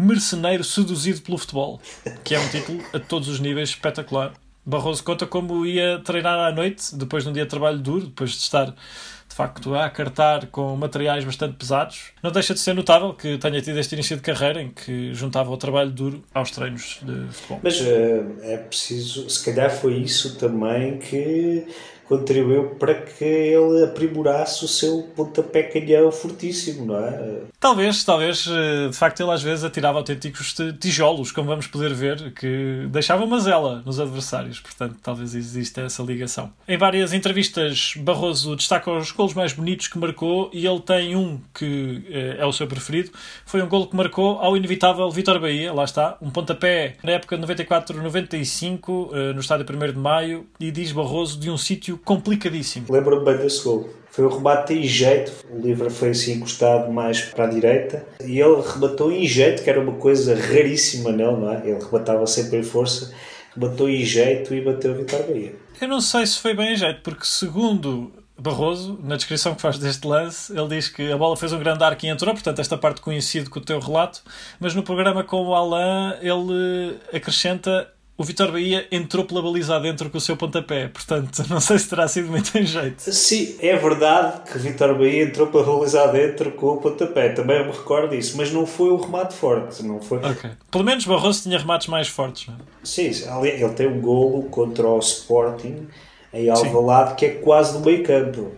[0.00, 1.80] merceneiro seduzido pelo futebol,
[2.24, 4.32] que é um título a todos os níveis espetacular.
[4.64, 8.30] Barroso conta como ia treinar à noite, depois de um dia de trabalho duro, depois
[8.30, 12.12] de estar de facto a cartar com materiais bastante pesados.
[12.22, 15.50] Não deixa de ser notável que tenha tido este início de carreira em que juntava
[15.50, 17.60] o trabalho duro aos treinos de futebol.
[17.62, 21.66] Mas uh, é preciso, se calhar foi isso também que
[22.10, 27.42] contribuiu para que ele aprimorasse o seu pontapé canhão fortíssimo, não é?
[27.60, 32.32] Talvez, talvez, eh, de facto, ele às vezes atirava autênticos tijolos, como vamos poder ver,
[32.32, 34.58] que deixava mazela nos adversários.
[34.58, 36.52] Portanto, talvez exista essa ligação.
[36.66, 41.40] Em várias entrevistas, Barroso destaca os golos mais bonitos que marcou e ele tem um
[41.54, 43.12] que eh, é o seu preferido.
[43.46, 47.38] Foi um golo que marcou ao inevitável Vitor Bahia, lá está, um pontapé na época
[47.38, 52.86] de 94-95, eh, no estádio 1 de Maio, e diz Barroso de um sítio complicadíssimo.
[52.90, 53.88] Lembro-me bem desse gol.
[54.10, 58.40] Foi um remate em jeito, o livro foi assim encostado mais para a direita e
[58.40, 61.62] ele rematou em jeito, que era uma coisa raríssima nele, não é?
[61.64, 63.14] Ele rematava sempre em força,
[63.54, 65.54] rematou em jeito e bateu o Vitor Bahia.
[65.80, 69.78] Eu não sei se foi bem em jeito, porque segundo Barroso, na descrição que faz
[69.78, 72.78] deste lance, ele diz que a bola fez um grande arco e entrou, portanto, esta
[72.78, 74.22] parte coincide com o teu relato,
[74.58, 77.86] mas no programa com o Alain ele acrescenta
[78.20, 80.88] o Vitor Bahia entrou pela baliza dentro com o seu pontapé.
[80.88, 83.00] Portanto, não sei se terá sido muito em jeito.
[83.00, 87.30] Sim, é verdade que Vitor Bahia entrou pela baliza dentro com o pontapé.
[87.30, 88.36] Também me recordo disso.
[88.36, 89.82] Mas não foi o remate forte.
[89.82, 90.18] Não foi...
[90.18, 90.50] Ok.
[90.70, 92.46] Pelo menos Barroso tinha remates mais fortes.
[92.46, 92.58] Não é?
[92.84, 93.10] Sim,
[93.42, 95.88] ele tem um golo contra o Sporting
[96.30, 98.52] em Alvalade que é quase no meio campo.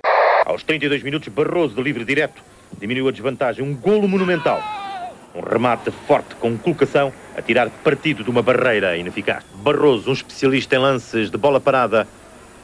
[0.44, 2.42] Aos 32 minutos, Barroso de livre direto
[2.80, 3.64] diminuiu a desvantagem.
[3.64, 4.60] Um golo monumental.
[5.34, 9.44] Um remate forte com colocação a tirar partido de uma barreira ineficaz.
[9.54, 12.06] Barroso, um especialista em lances de bola parada,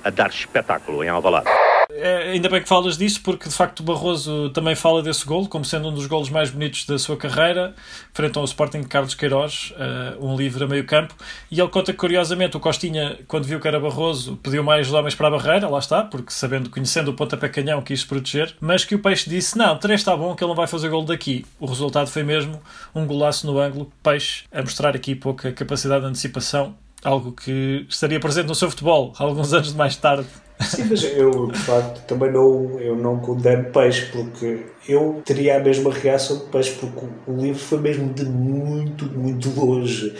[0.04, 1.67] a dar espetáculo em Alvalade.
[1.90, 5.48] É, ainda bem que falas disso, porque de facto o Barroso também fala desse gol,
[5.48, 7.74] como sendo um dos golos mais bonitos da sua carreira,
[8.12, 11.14] frente ao Sporting de Carlos Queiroz, uh, um livre a meio campo.
[11.50, 15.14] E ele conta que, curiosamente, o Costinha, quando viu que era Barroso, pediu mais homens
[15.14, 18.94] para a barreira, lá está, porque sabendo, conhecendo o pontapé canhão, quis proteger, mas que
[18.94, 21.46] o Peixe disse: Não, três está bom, que ele não vai fazer gol daqui.
[21.58, 22.60] O resultado foi mesmo
[22.94, 28.20] um golaço no ângulo, Peixe a mostrar aqui pouca capacidade de antecipação algo que estaria
[28.20, 30.28] presente no seu futebol alguns anos mais tarde.
[30.60, 35.60] Sim, mas eu de facto também não, eu não condeno peixe porque eu teria a
[35.60, 40.14] mesma reação de peixe porque o livro foi mesmo de muito, muito longe.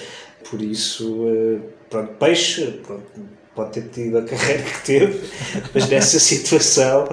[0.48, 1.58] Por isso, eh,
[1.90, 3.02] pronto, peixe, pronto,
[3.54, 5.28] pode ter tido a carreira que teve,
[5.74, 7.04] mas nessa situação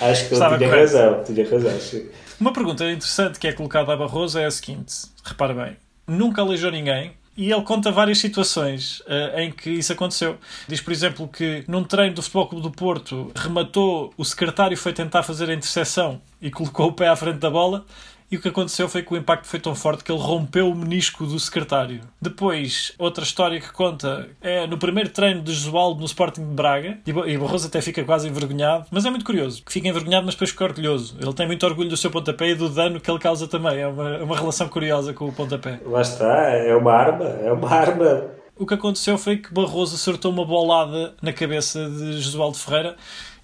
[0.00, 0.96] acho que ele Estava tinha correto.
[0.96, 1.24] razão.
[1.24, 2.08] Tinha razão sim.
[2.40, 5.76] Uma pergunta interessante que é colocada a Barroso é a seguinte: repara bem,
[6.08, 10.38] nunca aleijou ninguém, e ele conta várias situações uh, em que isso aconteceu.
[10.68, 14.92] Diz, por exemplo, que num treino do Futebol Clube do Porto rematou, o secretário foi
[14.92, 17.84] tentar fazer a interseção e colocou o pé à frente da bola
[18.30, 20.74] e o que aconteceu foi que o impacto foi tão forte que ele rompeu o
[20.74, 22.00] menisco do secretário.
[22.20, 26.98] Depois, outra história que conta é no primeiro treino de Josualdo no Sporting de Braga,
[27.04, 30.50] e Barroso até fica quase envergonhado, mas é muito curioso, que fica envergonhado, mas depois
[30.50, 31.16] fica orgulhoso.
[31.20, 33.78] Ele tem muito orgulho do seu pontapé e do dano que ele causa também.
[33.78, 35.80] É uma, é uma relação curiosa com o pontapé.
[35.84, 40.30] Lá está, é uma arma, é uma arma o que aconteceu foi que Barroso acertou
[40.30, 42.94] uma bolada na cabeça de Josualdo Ferreira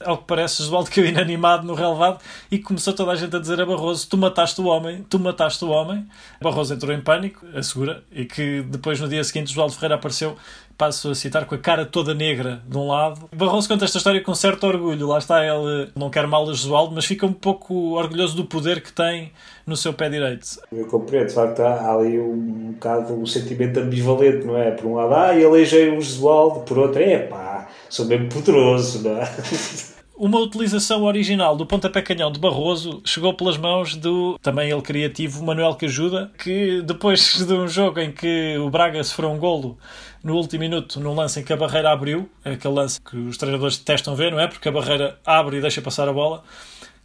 [0.05, 3.61] ao que parece, Oswaldo caiu inanimado no relevado e começou toda a gente a dizer
[3.61, 6.07] a Barroso: Tu mataste o homem, tu mataste o homem.
[6.41, 10.37] Barroso entrou em pânico, assegura, e que depois no dia seguinte Oswaldo Ferreira apareceu
[10.77, 13.29] passo a citar, com a cara toda negra de um lado.
[13.35, 15.07] Barroso conta esta história com certo orgulho.
[15.07, 18.83] Lá está ele, não quer mal a Josualdo, mas fica um pouco orgulhoso do poder
[18.83, 19.33] que tem
[19.67, 20.47] no seu pé direito.
[20.71, 24.71] Eu compreendo, de facto, há ali um, bocado um sentimento ambivalente, não é?
[24.71, 27.56] Por um lado, ah, elegei o Josualdo, por outro, é pá,
[27.89, 29.25] sou mesmo poderoso, não é?
[30.19, 35.45] Uma utilização original do pontapé canhão de Barroso chegou pelas mãos do também ele criativo
[35.45, 39.77] Manuel Cajuda, que depois de um jogo em que o Braga sofreu um golo
[40.25, 43.77] no último minuto, num lance em que a barreira abriu, aquele lance que os treinadores
[43.77, 44.49] detestam ver, não é?
[44.49, 46.43] Porque a barreira abre e deixa passar a bola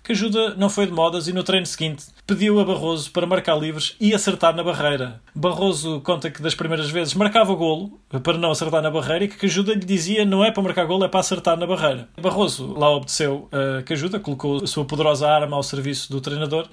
[0.03, 3.55] que ajuda não foi de modas e no treino seguinte pediu a Barroso para marcar
[3.55, 5.21] livres e acertar na barreira.
[5.35, 9.45] Barroso conta que das primeiras vezes marcava golo para não acertar na barreira e que
[9.45, 12.07] ajuda lhe dizia não é para marcar golo, é para acertar na barreira.
[12.21, 16.67] Barroso lá obedeceu a que ajuda, colocou a sua poderosa arma ao serviço do treinador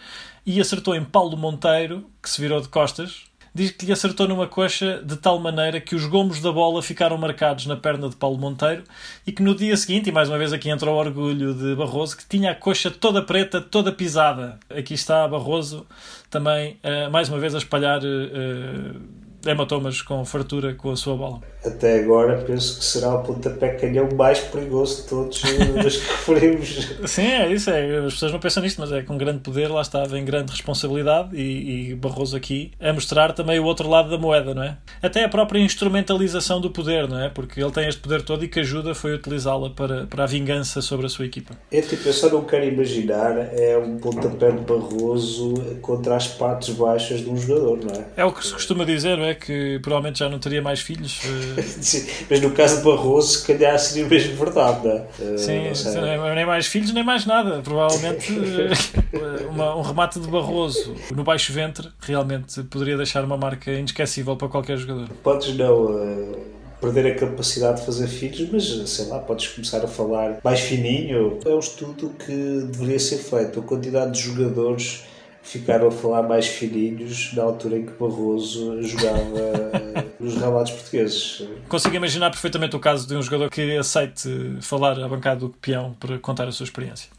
[0.46, 3.27] e acertou em Paulo Monteiro, que se virou de costas
[3.58, 7.18] diz que lhe acertou numa coxa de tal maneira que os gomos da bola ficaram
[7.18, 8.84] marcados na perna de Paulo Monteiro
[9.26, 12.16] e que no dia seguinte, e mais uma vez aqui entra o orgulho de Barroso,
[12.16, 14.58] que tinha a coxa toda preta, toda pisada.
[14.70, 15.86] Aqui está Barroso
[16.30, 18.00] também, uh, mais uma vez, a espalhar.
[18.00, 21.40] Uh, hematomas com fartura com a sua bola.
[21.64, 25.42] Até agora penso que será o pontapé canhão mais perigoso de todos
[25.86, 26.96] os que referimos.
[27.06, 27.70] Sim, é isso.
[27.70, 27.98] É.
[28.06, 31.36] As pessoas não pensam nisto, mas é com grande poder, lá está, vem grande responsabilidade
[31.36, 34.76] e, e Barroso aqui a mostrar também o outro lado da moeda, não é?
[35.02, 37.28] Até a própria instrumentalização do poder, não é?
[37.28, 40.80] Porque ele tem este poder todo e que ajuda foi utilizá-la para, para a vingança
[40.80, 41.54] sobre a sua equipa.
[41.72, 46.74] É tipo, eu só não quero imaginar é um pontapé de Barroso contra as partes
[46.74, 48.04] baixas de um jogador, não é?
[48.16, 49.34] É o que se costuma dizer, não é?
[49.34, 51.20] Que provavelmente já não teria mais filhos.
[51.88, 55.38] Eh, mas no caso de Barroso, se calhar seria mesmo verdade, não é?
[55.38, 55.62] Sim,
[55.94, 57.60] não nem mais filhos, nem mais nada.
[57.62, 63.70] Provavelmente eh, uma, um remate de Barroso no baixo ventre realmente poderia deixar uma marca
[63.70, 65.08] inesquecível para qualquer jogador.
[65.22, 65.86] Podes não.
[65.86, 70.60] Uh perder a capacidade de fazer filhos, mas sei lá, podes começar a falar mais
[70.60, 71.38] fininho.
[71.44, 73.60] É um estudo que deveria ser feito.
[73.60, 75.04] A quantidade de jogadores
[75.48, 79.72] ficaram a falar mais fininhos na altura em que Barroso jogava
[80.20, 81.48] nos ralados portugueses.
[81.68, 85.94] Consigo imaginar perfeitamente o caso de um jogador que aceite falar à bancada do peão
[85.98, 87.10] para contar a sua experiência.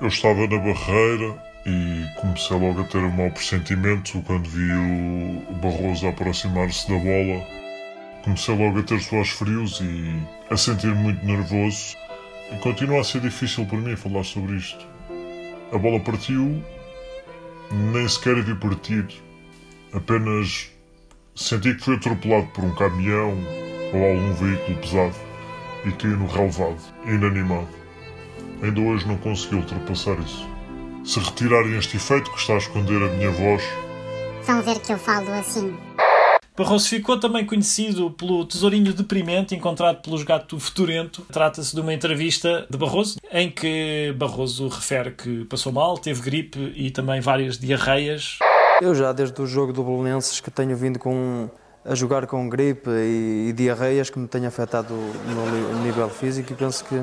[0.00, 5.54] Eu estava na barreira e comecei logo a ter um mau pressentimento quando vi o
[5.54, 7.42] Barroso aproximar-se da bola.
[8.22, 11.96] Comecei logo a ter suores frios e a sentir muito nervoso.
[12.52, 14.86] E continua a ser difícil para mim falar sobre isto.
[15.72, 16.62] A bola partiu
[17.70, 19.06] nem sequer vi partir.
[19.92, 20.70] Apenas
[21.34, 23.36] senti que foi atropelado por um caminhão
[23.92, 25.14] ou algum veículo pesado
[25.84, 27.68] e caí no relevado, inanimado.
[28.62, 30.48] Ainda hoje não consegui ultrapassar isso.
[31.04, 33.62] Se retirarem este efeito que está a esconder a minha voz,
[34.44, 35.76] vão ver que eu falo assim.
[36.56, 41.26] Barroso ficou também conhecido pelo tesourinho deprimente encontrado pelos gato fedorento.
[41.30, 46.72] Trata-se de uma entrevista de Barroso em que Barroso refere que passou mal, teve gripe
[46.74, 48.38] e também várias diarreias.
[48.80, 51.50] Eu já desde o jogo do Bolonenses que tenho vindo com
[51.84, 56.56] a jogar com gripe e, e diarreias que me têm afetado no nível físico e
[56.56, 56.96] penso que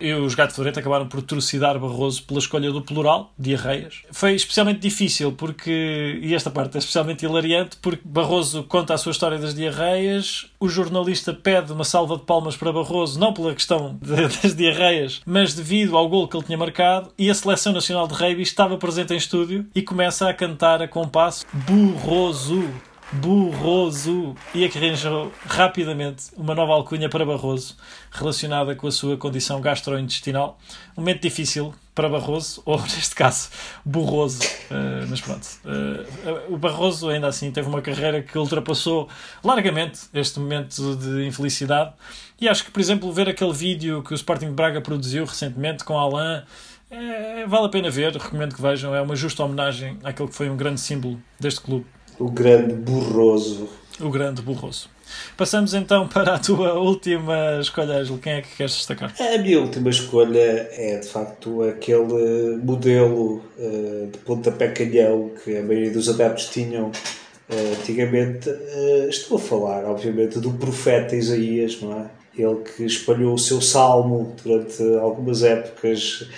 [0.00, 4.02] e os Gato Florento acabaram por trucidar Barroso pela escolha do plural, diarreias.
[4.10, 9.12] Foi especialmente difícil porque, e esta parte é especialmente hilariante, porque Barroso conta a sua
[9.12, 13.98] história das diarreias, o jornalista pede uma salva de palmas para Barroso, não pela questão
[14.00, 18.06] de, das diarreias, mas devido ao gol que ele tinha marcado, e a Seleção Nacional
[18.06, 22.64] de Rugby estava presente em estúdio e começa a cantar a compasso Burroso
[23.10, 27.74] Burroso e arranjou rapidamente uma nova alcunha para Barroso
[28.10, 30.58] relacionada com a sua condição gastrointestinal.
[30.94, 33.48] Um momento difícil para Barroso, ou neste caso,
[33.82, 34.42] Burroso.
[34.70, 35.46] Uh, mas pronto.
[35.64, 39.08] Uh, o Barroso, ainda assim, teve uma carreira que ultrapassou
[39.42, 41.94] largamente este momento de infelicidade.
[42.38, 45.82] E acho que, por exemplo, ver aquele vídeo que o Sporting de Braga produziu recentemente
[45.82, 46.42] com Alain.
[46.90, 48.94] É, vale a pena ver, recomendo que vejam.
[48.94, 51.86] É uma justa homenagem àquele que foi um grande símbolo deste clube.
[52.18, 53.68] O grande burroso.
[54.00, 54.90] O grande burroso.
[55.36, 58.18] Passamos então para a tua última escolha, Ângelo.
[58.18, 59.14] Quem é que queres destacar?
[59.20, 65.62] A minha última escolha é de facto aquele modelo uh, de pontapé canhão que a
[65.62, 68.50] maioria dos adeptos tinham uh, antigamente.
[68.50, 72.06] Uh, estou a falar, obviamente, do profeta Isaías, não é?
[72.36, 76.28] Ele que espalhou o seu salmo durante algumas épocas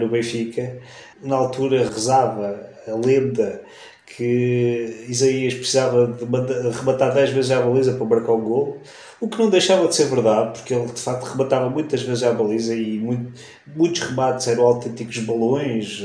[0.00, 0.78] no Benfica.
[1.22, 3.60] Na altura rezava a lenda
[4.06, 6.24] que Isaías precisava de
[6.76, 8.78] rematar 10 vezes à baliza para marcar o gol,
[9.20, 12.32] o que não deixava de ser verdade, porque ele de facto rematava muitas vezes à
[12.32, 13.32] baliza e muito,
[13.74, 16.02] muitos remates eram autênticos balões,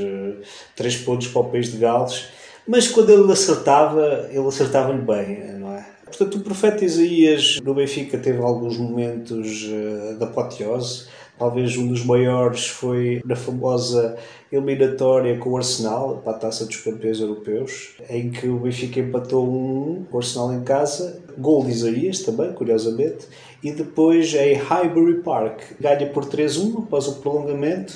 [0.75, 2.29] 3 eh, pontos para o país de Gales,
[2.67, 5.85] mas quando ele acertava, ele acertava-lhe bem, não é?
[6.05, 11.07] Portanto, o profeta Isaías no Benfica teve alguns momentos uh, de apoteose,
[11.39, 14.17] talvez um dos maiores foi na famosa
[14.51, 19.47] eliminatória com o Arsenal, para a Taça dos Campeões Europeus, em que o Benfica empatou
[19.47, 23.27] um com o Arsenal em casa, gol de Isaías também, curiosamente,
[23.63, 27.93] e depois em Highbury Park, ganha por 3-1 após o prolongamento.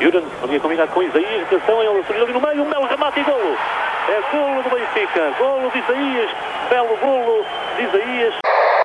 [0.00, 3.24] Juran havia combinado com Isaías, atenção, ele surgiu ali no meio, um belo remate e
[3.24, 3.56] golo.
[4.08, 6.30] É golo do Benfica, golo de Isaías,
[6.68, 7.44] belo golo
[7.76, 8.34] de Isaías.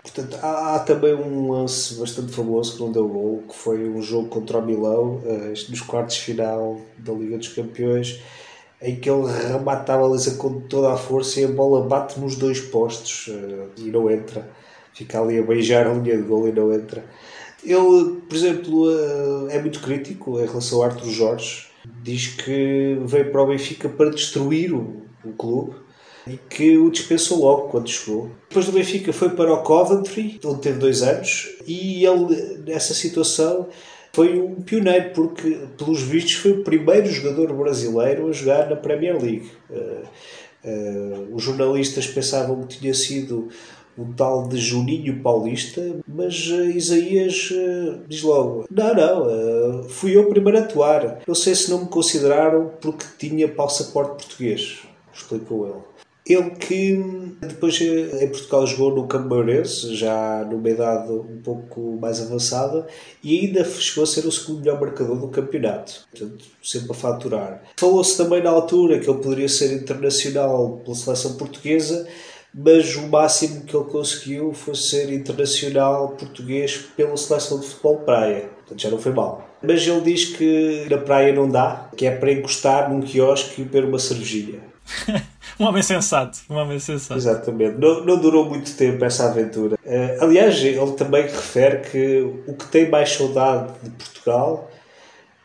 [0.07, 4.01] Portanto, há, há, também um lance bastante famoso que não deu gol, que foi um
[4.01, 8.21] jogo contra o Milão, uh, nos quartos final da Liga dos Campeões,
[8.81, 12.35] em que ele remata a baliza com toda a força e a bola bate nos
[12.35, 14.49] dois postos uh, e não entra.
[14.93, 17.03] Fica ali a beijar a linha de gol e não entra.
[17.63, 21.67] Ele, por exemplo, uh, é muito crítico em relação a Arthur Jorge.
[22.01, 25.86] Diz que veio para o Benfica para destruir o, o clube
[26.29, 28.29] e que o dispensou logo quando chegou.
[28.47, 33.67] Depois do Benfica foi para o Coventry, onde teve dois anos, e ele, nessa situação,
[34.13, 39.21] foi um pioneiro, porque, pelos vistos, foi o primeiro jogador brasileiro a jogar na Premier
[39.21, 39.51] League.
[39.69, 40.07] Uh,
[40.63, 43.49] uh, os jornalistas pensavam que tinha sido
[43.97, 50.15] um tal de Juninho Paulista, mas uh, Isaías uh, diz logo: Não, não, uh, fui
[50.15, 51.19] eu o primeiro a atuar.
[51.27, 54.79] Não sei se não me consideraram porque tinha passaporte português,
[55.13, 55.96] explicou ele.
[56.29, 62.87] Ele que depois em Portugal jogou no Camarense, já numa idade um pouco mais avançada,
[63.23, 67.63] e ainda chegou a ser o segundo melhor marcador do campeonato, portanto, sempre a faturar.
[67.77, 72.07] Falou-se também na altura que ele poderia ser internacional pela seleção portuguesa,
[72.53, 78.49] mas o máximo que ele conseguiu foi ser internacional português pela seleção de futebol praia.
[78.57, 79.47] Portanto, já não foi mal.
[79.61, 83.65] Mas ele diz que na praia não dá, que é para encostar num quiosque e
[83.65, 84.59] beber uma cervejinha.
[85.59, 87.19] um homem sensato, um homem sensato.
[87.19, 87.77] Exatamente.
[87.77, 89.77] Não, não durou muito tempo essa aventura.
[89.85, 94.69] Uh, aliás, ele também refere que o que tem mais saudade de Portugal,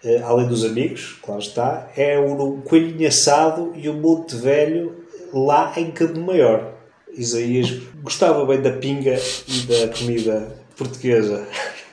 [0.04, 5.02] uh, além dos amigos, claro está, é um coelhinho assado e um monte velho
[5.32, 6.72] lá em Cabo Maior.
[7.14, 7.70] Isaías
[8.02, 11.46] gostava bem da pinga e da comida portuguesa.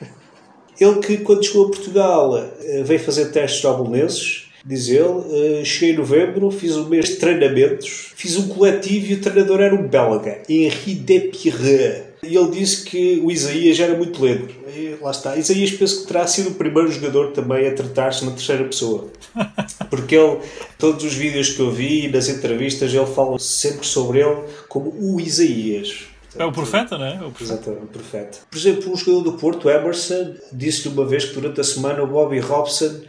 [0.80, 5.60] Ele que, quando chegou a Portugal, eh, veio fazer testes japoneses, diz ele.
[5.60, 9.60] Eh, cheguei em novembro, fiz um mês de treinamentos, fiz um coletivo e o treinador
[9.60, 12.10] era um belga, Henri Depirre.
[12.22, 14.54] E ele disse que o Isaías era muito lento.
[14.68, 15.36] E lá está.
[15.36, 19.08] Isaías penso que terá sido o primeiro jogador também a tratar-se na terceira pessoa.
[19.88, 20.38] Porque ele,
[20.78, 24.36] todos os vídeos que eu vi e nas entrevistas, ele fala sempre sobre ele
[24.68, 26.10] como o Isaías.
[26.38, 27.14] É o profeta, não é?
[27.14, 27.42] O profeta.
[27.42, 28.38] Exatamente, o profeta.
[28.48, 32.06] Por exemplo, um jogador do Porto, Emerson, disse-lhe uma vez que durante a semana o
[32.06, 33.00] Bobby Robson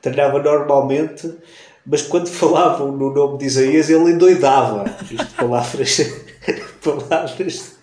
[0.00, 1.32] treinava normalmente,
[1.84, 4.84] mas quando falavam no nome de Isaías ele endoidava.
[5.10, 5.98] Isto palavras,
[6.84, 7.80] palavras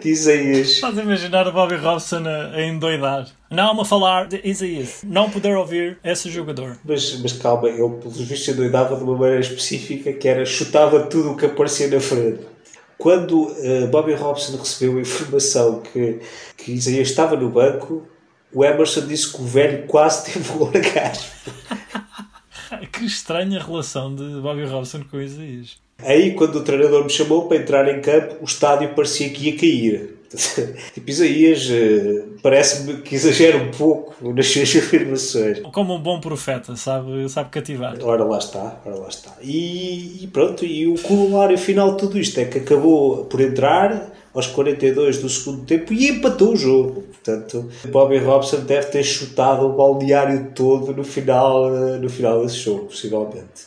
[0.00, 0.68] de Isaías.
[0.68, 3.26] Estás a imaginar o Bobby Robson a, a endoidar.
[3.50, 5.00] Não a falar de Isaías.
[5.04, 6.78] Não poder ouvir esse jogador.
[6.84, 11.32] Mas, mas calma, ele pelos vistos endoidava de uma maneira específica que era chutava tudo
[11.32, 12.52] o que aparecia na frente.
[12.96, 16.20] Quando uh, Bobby Robson recebeu a informação que,
[16.56, 18.06] que Isaías estava no banco,
[18.54, 21.30] o Emerson disse que o velho quase teve um orgasmo.
[22.92, 25.80] que estranha relação de Bobby Robson com Isaías.
[25.98, 29.56] Aí, quando o treinador me chamou para entrar em campo, o estádio parecia que ia
[29.56, 30.18] cair.
[30.94, 35.60] tipo, Isaías uh, parece-me que exagera um pouco nas suas afirmações.
[35.72, 37.96] Como um bom profeta, sabe, sabe cativar.
[38.02, 39.32] Ora lá está, ora lá está.
[39.42, 44.10] E, e pronto, e o corolário final de tudo isto é que acabou por entrar
[44.34, 47.02] aos 42 do segundo tempo e empatou o jogo.
[47.02, 52.56] Portanto, Bobby Robson deve ter chutado o balneário todo no final, eh, no final desse
[52.56, 53.64] jogo, possivelmente.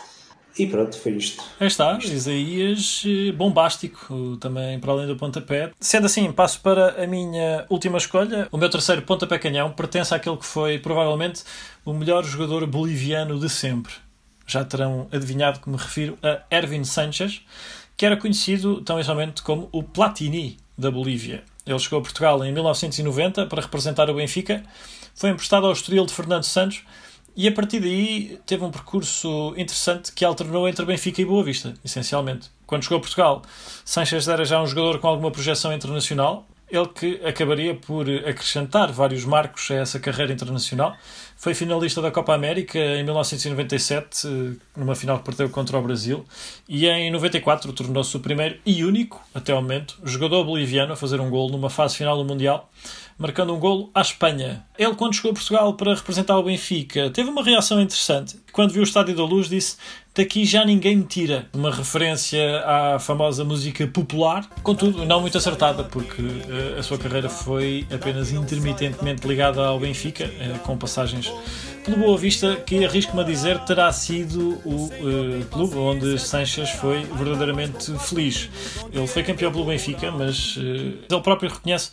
[0.57, 1.43] E pronto, foi isto.
[1.59, 5.71] Aí está, Isaías eh, bombástico, também para além do pontapé.
[5.79, 8.47] Sendo assim, passo para a minha última escolha.
[8.51, 11.43] O meu terceiro pontapé canhão pertence àquele que foi provavelmente
[11.83, 13.93] o melhor jogador boliviano de sempre.
[14.47, 17.41] Já terão adivinhado que me refiro a Ervin Sanchez,
[17.97, 21.43] que era conhecido tão somente como o Platini da Bolívia.
[21.65, 24.63] Ele chegou a Portugal em 1990 para representar o Benfica,
[25.15, 26.83] foi emprestado ao Estoril de Fernando Santos
[27.35, 31.73] e a partir daí teve um percurso interessante que alternou entre Benfica e Boa Vista,
[31.83, 32.49] essencialmente.
[32.65, 33.41] Quando chegou a Portugal,
[33.83, 39.23] Sanchez era já um jogador com alguma projeção internacional, ele que acabaria por acrescentar vários
[39.23, 40.95] marcos a essa carreira internacional.
[41.35, 46.25] Foi finalista da Copa América em 1997, numa final que perdeu contra o Brasil,
[46.67, 51.19] e em 94 tornou-se o primeiro e único, até ao momento, jogador boliviano a fazer
[51.19, 52.69] um gol numa fase final do Mundial
[53.17, 54.65] marcando um golo à Espanha.
[54.77, 58.37] Ele, quando chegou a Portugal para representar o Benfica, teve uma reação interessante.
[58.51, 59.77] Quando viu o Estádio da Luz, disse:
[60.15, 61.45] Daqui já ninguém me tira.
[61.53, 67.27] Uma referência à famosa música popular, contudo, não muito acertada, porque uh, a sua carreira
[67.27, 71.29] foi apenas intermitentemente ligada ao Benfica, uh, com passagens
[71.83, 77.03] pelo Boa Vista, que arrisco-me a dizer terá sido o uh, clube onde Sanches foi
[77.03, 78.49] verdadeiramente feliz.
[78.93, 81.91] Ele foi campeão pelo Benfica, mas ele próprio reconhece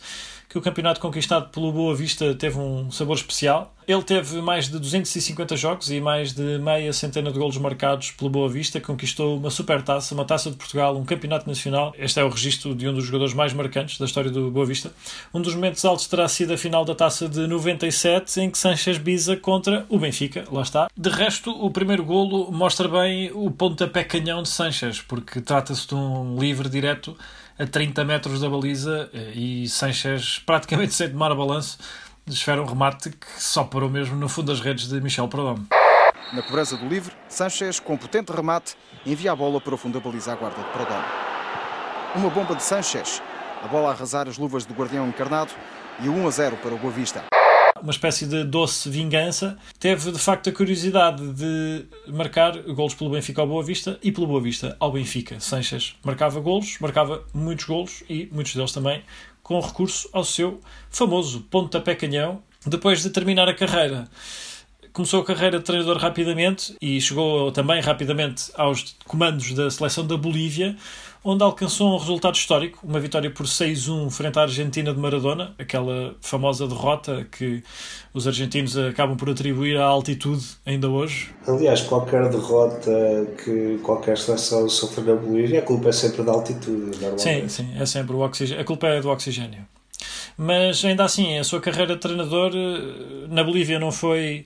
[0.53, 3.73] que o campeonato conquistado pelo Boa Vista teve um sabor especial.
[3.87, 8.29] Ele teve mais de 250 jogos e mais de meia centena de golos marcados pelo
[8.29, 11.91] Boa Vista, conquistou uma super taça, uma taça de Portugal, um campeonato nacional.
[11.97, 14.93] Este é o registro de um dos jogadores mais marcantes da história do Boa Vista.
[15.33, 18.99] Um dos momentos altos terá sido a final da taça de 97, em que Sanchez
[18.99, 20.87] Biza contra o Benfica, lá está.
[20.95, 25.95] De resto, o primeiro golo mostra bem o pontapé canhão de Sanchez, porque trata-se de
[25.95, 27.17] um livre direto
[27.57, 31.77] a 30 metros da baliza eh, e Sanchez, praticamente sem tomar a balanço,
[32.25, 35.67] desfere um remate que só parou mesmo no fundo das redes de Michel Perdomo.
[36.31, 38.75] Na cobrança do livre, Sanchez, com potente remate,
[39.05, 41.05] envia a bola para o fundo da baliza à guarda de Prodome.
[42.15, 43.21] Uma bomba de Sanchez,
[43.63, 45.51] a bola a arrasar as luvas do guardião encarnado
[45.99, 47.23] e o 1 a 0 para o Boa Vista.
[47.83, 49.57] Uma espécie de doce vingança.
[49.77, 54.25] Teve de facto a curiosidade de marcar golos pelo Benfica ao Boa Vista e pelo
[54.25, 55.37] Boa Vista ao Benfica.
[55.41, 59.03] Sanchez marcava golos, marcava muitos golos e muitos deles também
[59.43, 64.07] com recurso ao seu famoso pontapé canhão depois de terminar a carreira
[64.93, 70.15] começou a carreira de treinador rapidamente e chegou também rapidamente aos comandos da seleção da
[70.15, 70.77] Bolívia,
[71.23, 76.15] onde alcançou um resultado histórico, uma vitória por 6-1 frente à Argentina de Maradona, aquela
[76.21, 77.63] famosa derrota que
[78.13, 81.29] os argentinos acabam por atribuir à altitude ainda hoje.
[81.47, 82.91] Aliás, qualquer derrota
[83.43, 86.97] que qualquer seleção sofre na Bolívia, a culpa é sempre da altitude.
[87.17, 88.61] Sim, sim, é sempre o oxigênio.
[88.61, 89.65] A culpa é do oxigênio.
[90.37, 94.45] Mas ainda assim, a sua carreira de treinador eh, na Bolívia não foi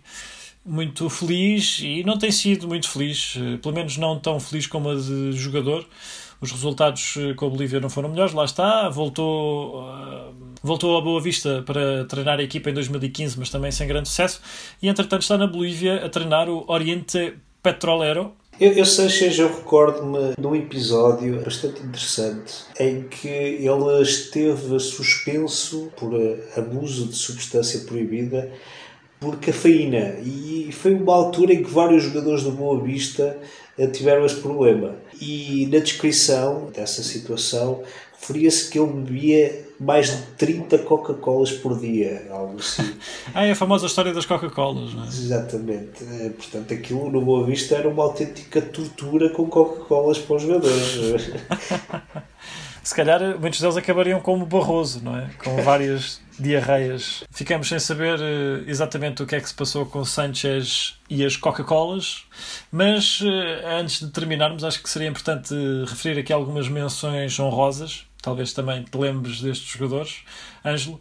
[0.67, 4.89] muito feliz e não tem sido muito feliz, eh, pelo menos não tão feliz como
[4.89, 5.85] a de jogador.
[6.41, 8.89] Os resultados eh, com a Bolívia não foram melhores, lá está.
[8.89, 13.87] Voltou, uh, voltou a Boa Vista para treinar a equipa em 2015, mas também sem
[13.87, 14.41] grande sucesso.
[14.81, 18.33] E entretanto está na Bolívia a treinar o Oriente Petrolero.
[18.59, 25.91] Eu, eu Sanchez, eu recordo-me de um episódio bastante interessante em que ele esteve suspenso
[25.95, 26.11] por
[26.55, 28.51] abuso de substância proibida
[29.19, 33.37] por cafeína e foi uma altura em que vários jogadores do Boa Vista
[33.77, 34.95] eh, tiveram esse problema.
[35.19, 37.83] E na descrição dessa situação
[38.19, 42.95] referia-se que ele bebia mais de 30 Coca-Colas por dia, algo assim.
[43.33, 45.07] ah, é a famosa história das Coca-Colas, não é?
[45.07, 46.03] Exatamente.
[46.03, 51.31] Eh, portanto, aquilo no Boa Vista era uma autêntica tortura com Coca-Colas para os jogadores.
[52.87, 55.29] Se calhar muitos deles acabariam como Barroso, não é?
[55.43, 57.23] Com várias diarreias.
[57.31, 61.35] Ficamos sem saber uh, exatamente o que é que se passou com Sanchez e as
[61.35, 62.23] Coca-Colas,
[62.71, 63.27] mas uh,
[63.79, 65.53] antes de terminarmos, acho que seria importante
[65.87, 68.05] referir aqui algumas menções honrosas.
[68.21, 70.23] Talvez também te lembres destes jogadores,
[70.65, 70.99] Ângelo.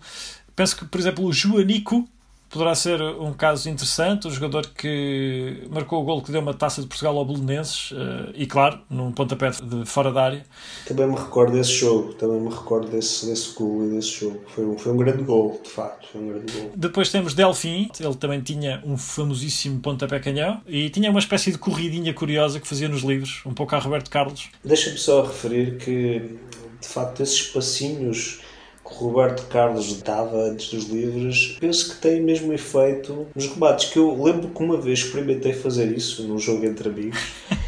[0.55, 2.09] Penso que, por exemplo, o Joanico
[2.49, 4.27] poderá ser um caso interessante.
[4.27, 8.33] O jogador que marcou o gol que deu uma taça de Portugal ao Belenenses uh,
[8.35, 10.47] e, claro, num pontapé de fora da área.
[10.87, 14.41] Também me recordo desse jogo, também me recordo desse, desse gol e desse jogo.
[14.49, 16.09] Foi um, foi um grande gol, de facto.
[16.13, 16.73] Foi um grande gol.
[16.77, 21.59] Depois temos Delfim, ele também tinha um famosíssimo pontapé canhão e tinha uma espécie de
[21.59, 24.49] corridinha curiosa que fazia nos livros, um pouco a Roberto Carlos.
[24.65, 26.39] Deixa-me só referir que,
[26.81, 28.41] de facto, esses passinhos
[28.87, 33.91] que o Roberto Carlos dava antes dos livros, penso que tem mesmo efeito nos rebates.
[33.91, 37.19] Que eu lembro que uma vez experimentei fazer isso num jogo entre amigos.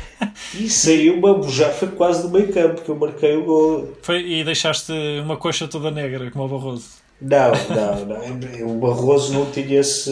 [0.58, 3.92] E saiu uma foi quase do meio campo que eu marquei o gol.
[4.02, 4.92] Foi, e deixaste
[5.22, 6.88] uma coxa toda negra, como o Barroso.
[7.20, 8.76] Não, não, não.
[8.76, 10.10] O Barroso não tinha esse,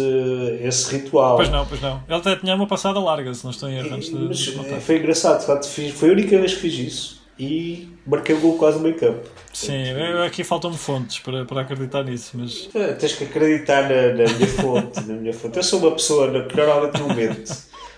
[0.61, 1.37] esse ritual.
[1.37, 2.03] Pois não, pois não.
[2.09, 4.99] Ele até tinha uma passada larga, se não estou em erro, de, Mas, de Foi
[4.99, 8.57] engraçado, de facto, fiz, foi a única vez que fiz isso e marquei o gol
[8.57, 9.28] quase no meio campo.
[9.53, 9.93] Sim,
[10.24, 12.68] aqui faltam-me fontes para, para acreditar nisso, mas...
[12.74, 15.57] É, tens que acreditar na, na, minha fonte, na minha fonte.
[15.57, 17.53] Eu sou uma pessoa que normalmente não mente.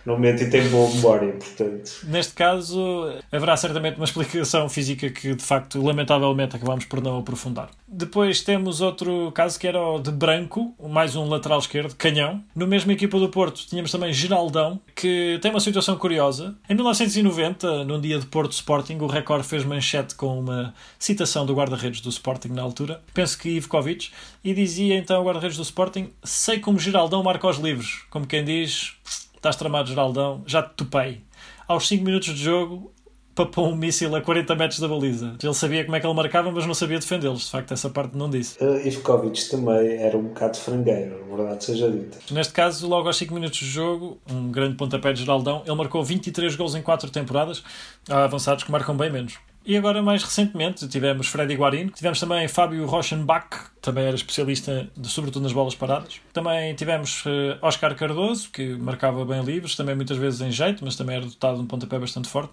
[0.05, 1.91] Não mente e tem boa memória, portanto.
[2.05, 7.71] Neste caso, haverá certamente uma explicação física que, de facto, lamentavelmente acabamos por não aprofundar.
[7.87, 12.43] Depois temos outro caso que era o de Branco, mais um lateral esquerdo, canhão.
[12.55, 16.55] No mesmo equipa do Porto tínhamos também Geraldão, que tem uma situação curiosa.
[16.69, 21.55] Em 1990, num dia de Porto Sporting, o Record fez manchete com uma citação do
[21.55, 24.11] guarda-redes do Sporting na altura, penso que Ivkovic,
[24.45, 28.05] e dizia então o guarda-redes do Sporting: Sei como Geraldão marca os livros.
[28.11, 28.93] Como quem diz,
[29.39, 31.23] estás tramado, Geraldão, já te topei.
[31.67, 32.93] Aos 5 minutos de jogo,
[33.35, 35.37] papou um míssil a 40 metros da baliza.
[35.41, 37.45] Ele sabia como é que ele marcava, mas não sabia defendê-los.
[37.45, 38.63] De facto, essa parte não disse.
[38.63, 42.19] Uh, Ivkovic também era um bocado frangueiro, verdade seja dita.
[42.33, 46.03] Neste caso, logo aos 5 minutos de jogo, um grande pontapé de Geraldão, ele marcou
[46.03, 47.63] 23 gols em 4 temporadas.
[48.09, 49.39] Há avançados que marcam bem menos.
[49.65, 53.49] E agora, mais recentemente, tivemos Freddy Guarino, tivemos também Fábio Rochenbach,
[53.83, 56.21] também era especialista, de, sobretudo nas bolas paradas.
[56.33, 60.97] Também tivemos uh, Oscar Cardoso, que marcava bem livres, também muitas vezes em jeito, mas
[60.97, 62.53] também era dotado de um pontapé bastante forte.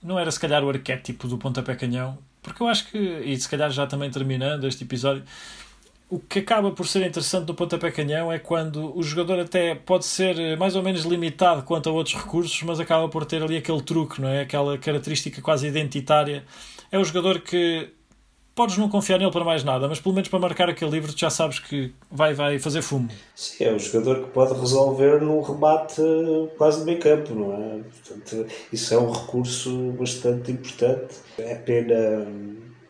[0.00, 3.48] Não era, se calhar, o arquétipo do pontapé canhão, porque eu acho que, e se
[3.48, 5.24] calhar já também terminando este episódio,
[6.14, 10.04] o que acaba por ser interessante do pontapé canhão é quando o jogador até pode
[10.04, 13.82] ser mais ou menos limitado quanto a outros recursos, mas acaba por ter ali aquele
[13.82, 14.42] truque, não é?
[14.42, 16.44] Aquela característica quase identitária.
[16.92, 17.88] É o jogador que
[18.54, 21.28] podes não confiar nele para mais nada, mas pelo menos para marcar aquele livro já
[21.30, 23.08] sabes que vai, vai fazer fumo.
[23.34, 26.00] Sim, é o jogador que pode resolver num rebate
[26.56, 27.80] quase de meio campo, não é?
[27.82, 31.16] Portanto, isso é um recurso bastante importante.
[31.38, 32.24] É pena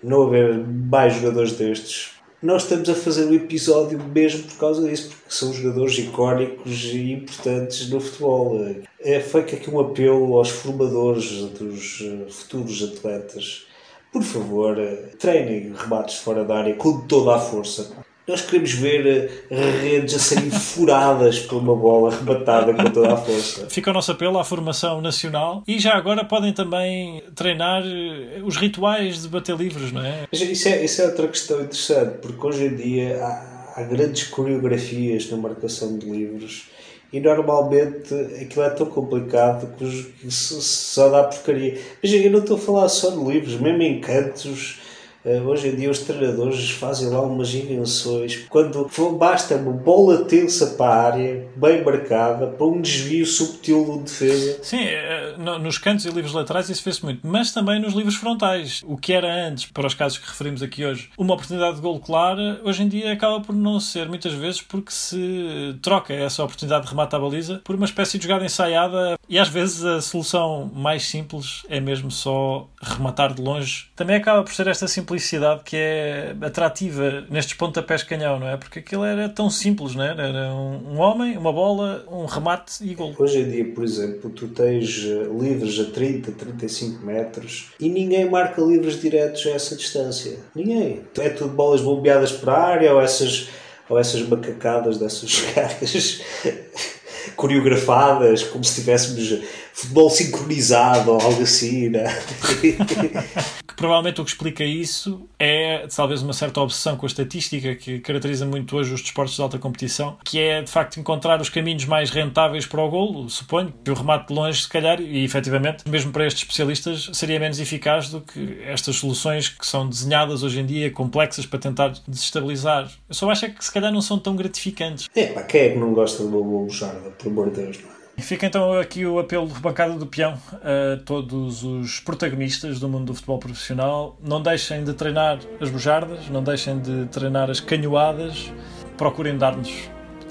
[0.03, 2.14] não haver mais jogadores destes
[2.45, 7.13] nós estamos a fazer o episódio mesmo por causa disso, porque são jogadores icónicos e
[7.13, 8.63] importantes no futebol.
[9.01, 13.67] É feito aqui um apelo aos formadores dos eh, futuros atletas.
[14.13, 18.04] Por favor, eh, treinem remates fora da área com toda a força.
[18.27, 23.17] Nós queremos ver eh, redes a serem furadas por uma bola arrebatada com toda a
[23.19, 23.67] força.
[23.69, 28.57] Fica o nosso apelo à formação nacional e já agora podem também treinar eh, os
[28.57, 30.27] rituais de bater livros, não é?
[30.33, 35.31] Isso é, isso é outra questão interessante, porque hoje em dia há, há grandes coreografias
[35.31, 36.69] na marcação de livros
[37.13, 41.79] e normalmente aquilo é tão complicado que só dá porcaria.
[42.03, 44.79] Mas eu não estou a falar só de livros, mesmo em cantos
[45.25, 48.45] hoje em dia os treinadores fazem lá umas invenções.
[48.49, 54.03] Quando basta uma bola tensa para a área, bem marcada, para um desvio subtil do
[54.03, 54.59] defesa.
[54.63, 58.83] Sim, eh, nos cantos e livros laterais isso fez-se muito, mas também nos livros frontais.
[58.85, 61.99] O que era antes, para os casos que referimos aqui hoje, uma oportunidade de gol
[62.01, 66.85] clara, hoje em dia acaba por não ser, muitas vezes, porque se troca essa oportunidade
[66.85, 70.71] de remate à baliza por uma espécie de jogada ensaiada e às vezes a solução
[70.75, 73.87] mais simples é mesmo só rematar de longe.
[73.97, 78.57] Também acaba por ser esta simplicidade simplicidade que é atrativa nestes pontapés canhão, não é?
[78.57, 80.11] Porque aquilo era tão simples, não é?
[80.11, 83.15] Era um, homem, uma bola, um remate e gol.
[83.19, 88.29] Hoje em dia, por exemplo, tu tens eh, livres a 30, 35 metros e ninguém
[88.29, 90.39] marca livres diretos a essa distância.
[90.55, 91.03] Ninguém.
[91.19, 93.49] É tudo bolas bombeadas para a área ou essas,
[93.89, 96.23] ou essas macacadas dessas jogadas
[97.37, 99.43] coreografadas, como se tivéssemos
[99.75, 102.05] futebol sincronizado ou algo assim, né?
[103.67, 107.99] que provavelmente o que explica isso é talvez uma certa obsessão com a estatística que
[107.99, 111.85] caracteriza muito hoje os desportos de alta competição, que é de facto encontrar os caminhos
[111.85, 115.89] mais rentáveis para o golo, suponho, que o remate de longe, se calhar, e efetivamente,
[115.89, 120.61] mesmo para estes especialistas, seria menos eficaz do que estas soluções que são desenhadas hoje
[120.61, 122.89] em dia, complexas, para tentar desestabilizar.
[123.09, 125.09] Eu só acho é que se calhar não são tão gratificantes.
[125.17, 127.79] É, pá, quem é que não gosta de uma boa bujarda, por amor de Deus,
[127.83, 127.94] não é?
[128.17, 133.07] Fica então aqui o apelo de bancada do peão a todos os protagonistas do mundo
[133.07, 134.17] do futebol profissional.
[134.23, 138.53] Não deixem de treinar as bujardas, não deixem de treinar as canhoadas.
[138.97, 139.91] Procurem dar-nos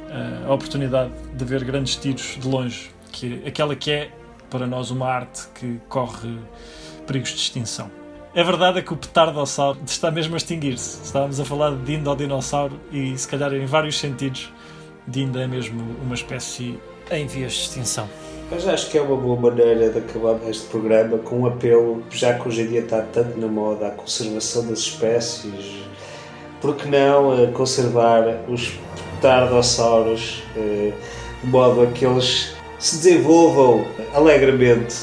[0.10, 4.12] eh, a oportunidade de ver grandes tiros de longe, que é aquela que é
[4.50, 6.40] para nós uma arte que corre
[7.06, 7.92] perigos de extinção.
[8.34, 11.04] É verdade é que o petardossauro está mesmo a extinguir-se.
[11.04, 14.52] Estávamos a falar de Dinda ao dinossauro e, se calhar, em vários sentidos,
[15.08, 16.80] Dinda é mesmo uma espécie
[17.18, 18.10] em vias de extinção.
[18.52, 22.34] Mas acho que é uma boa maneira de acabar este programa com um apelo, já
[22.34, 25.84] que hoje em dia está tanto na moda a conservação das espécies,
[26.62, 28.74] por que não conservar os
[29.22, 30.92] tardossauros eh,
[31.42, 34.96] de modo a que eles se desenvolvam alegremente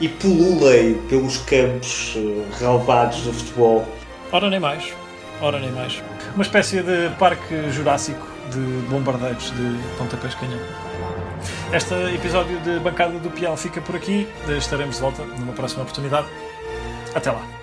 [0.00, 3.84] e pululem pelos campos eh, relevados do futebol.
[4.32, 4.92] Ora nem mais,
[5.40, 6.02] ora nem mais.
[6.34, 10.60] Uma espécie de parque jurássico de bombardeiros de pontapés canhão.
[11.72, 14.28] Este episódio de Bancada do Pião fica por aqui.
[14.56, 16.26] Estaremos de volta numa próxima oportunidade.
[17.14, 17.57] Até lá.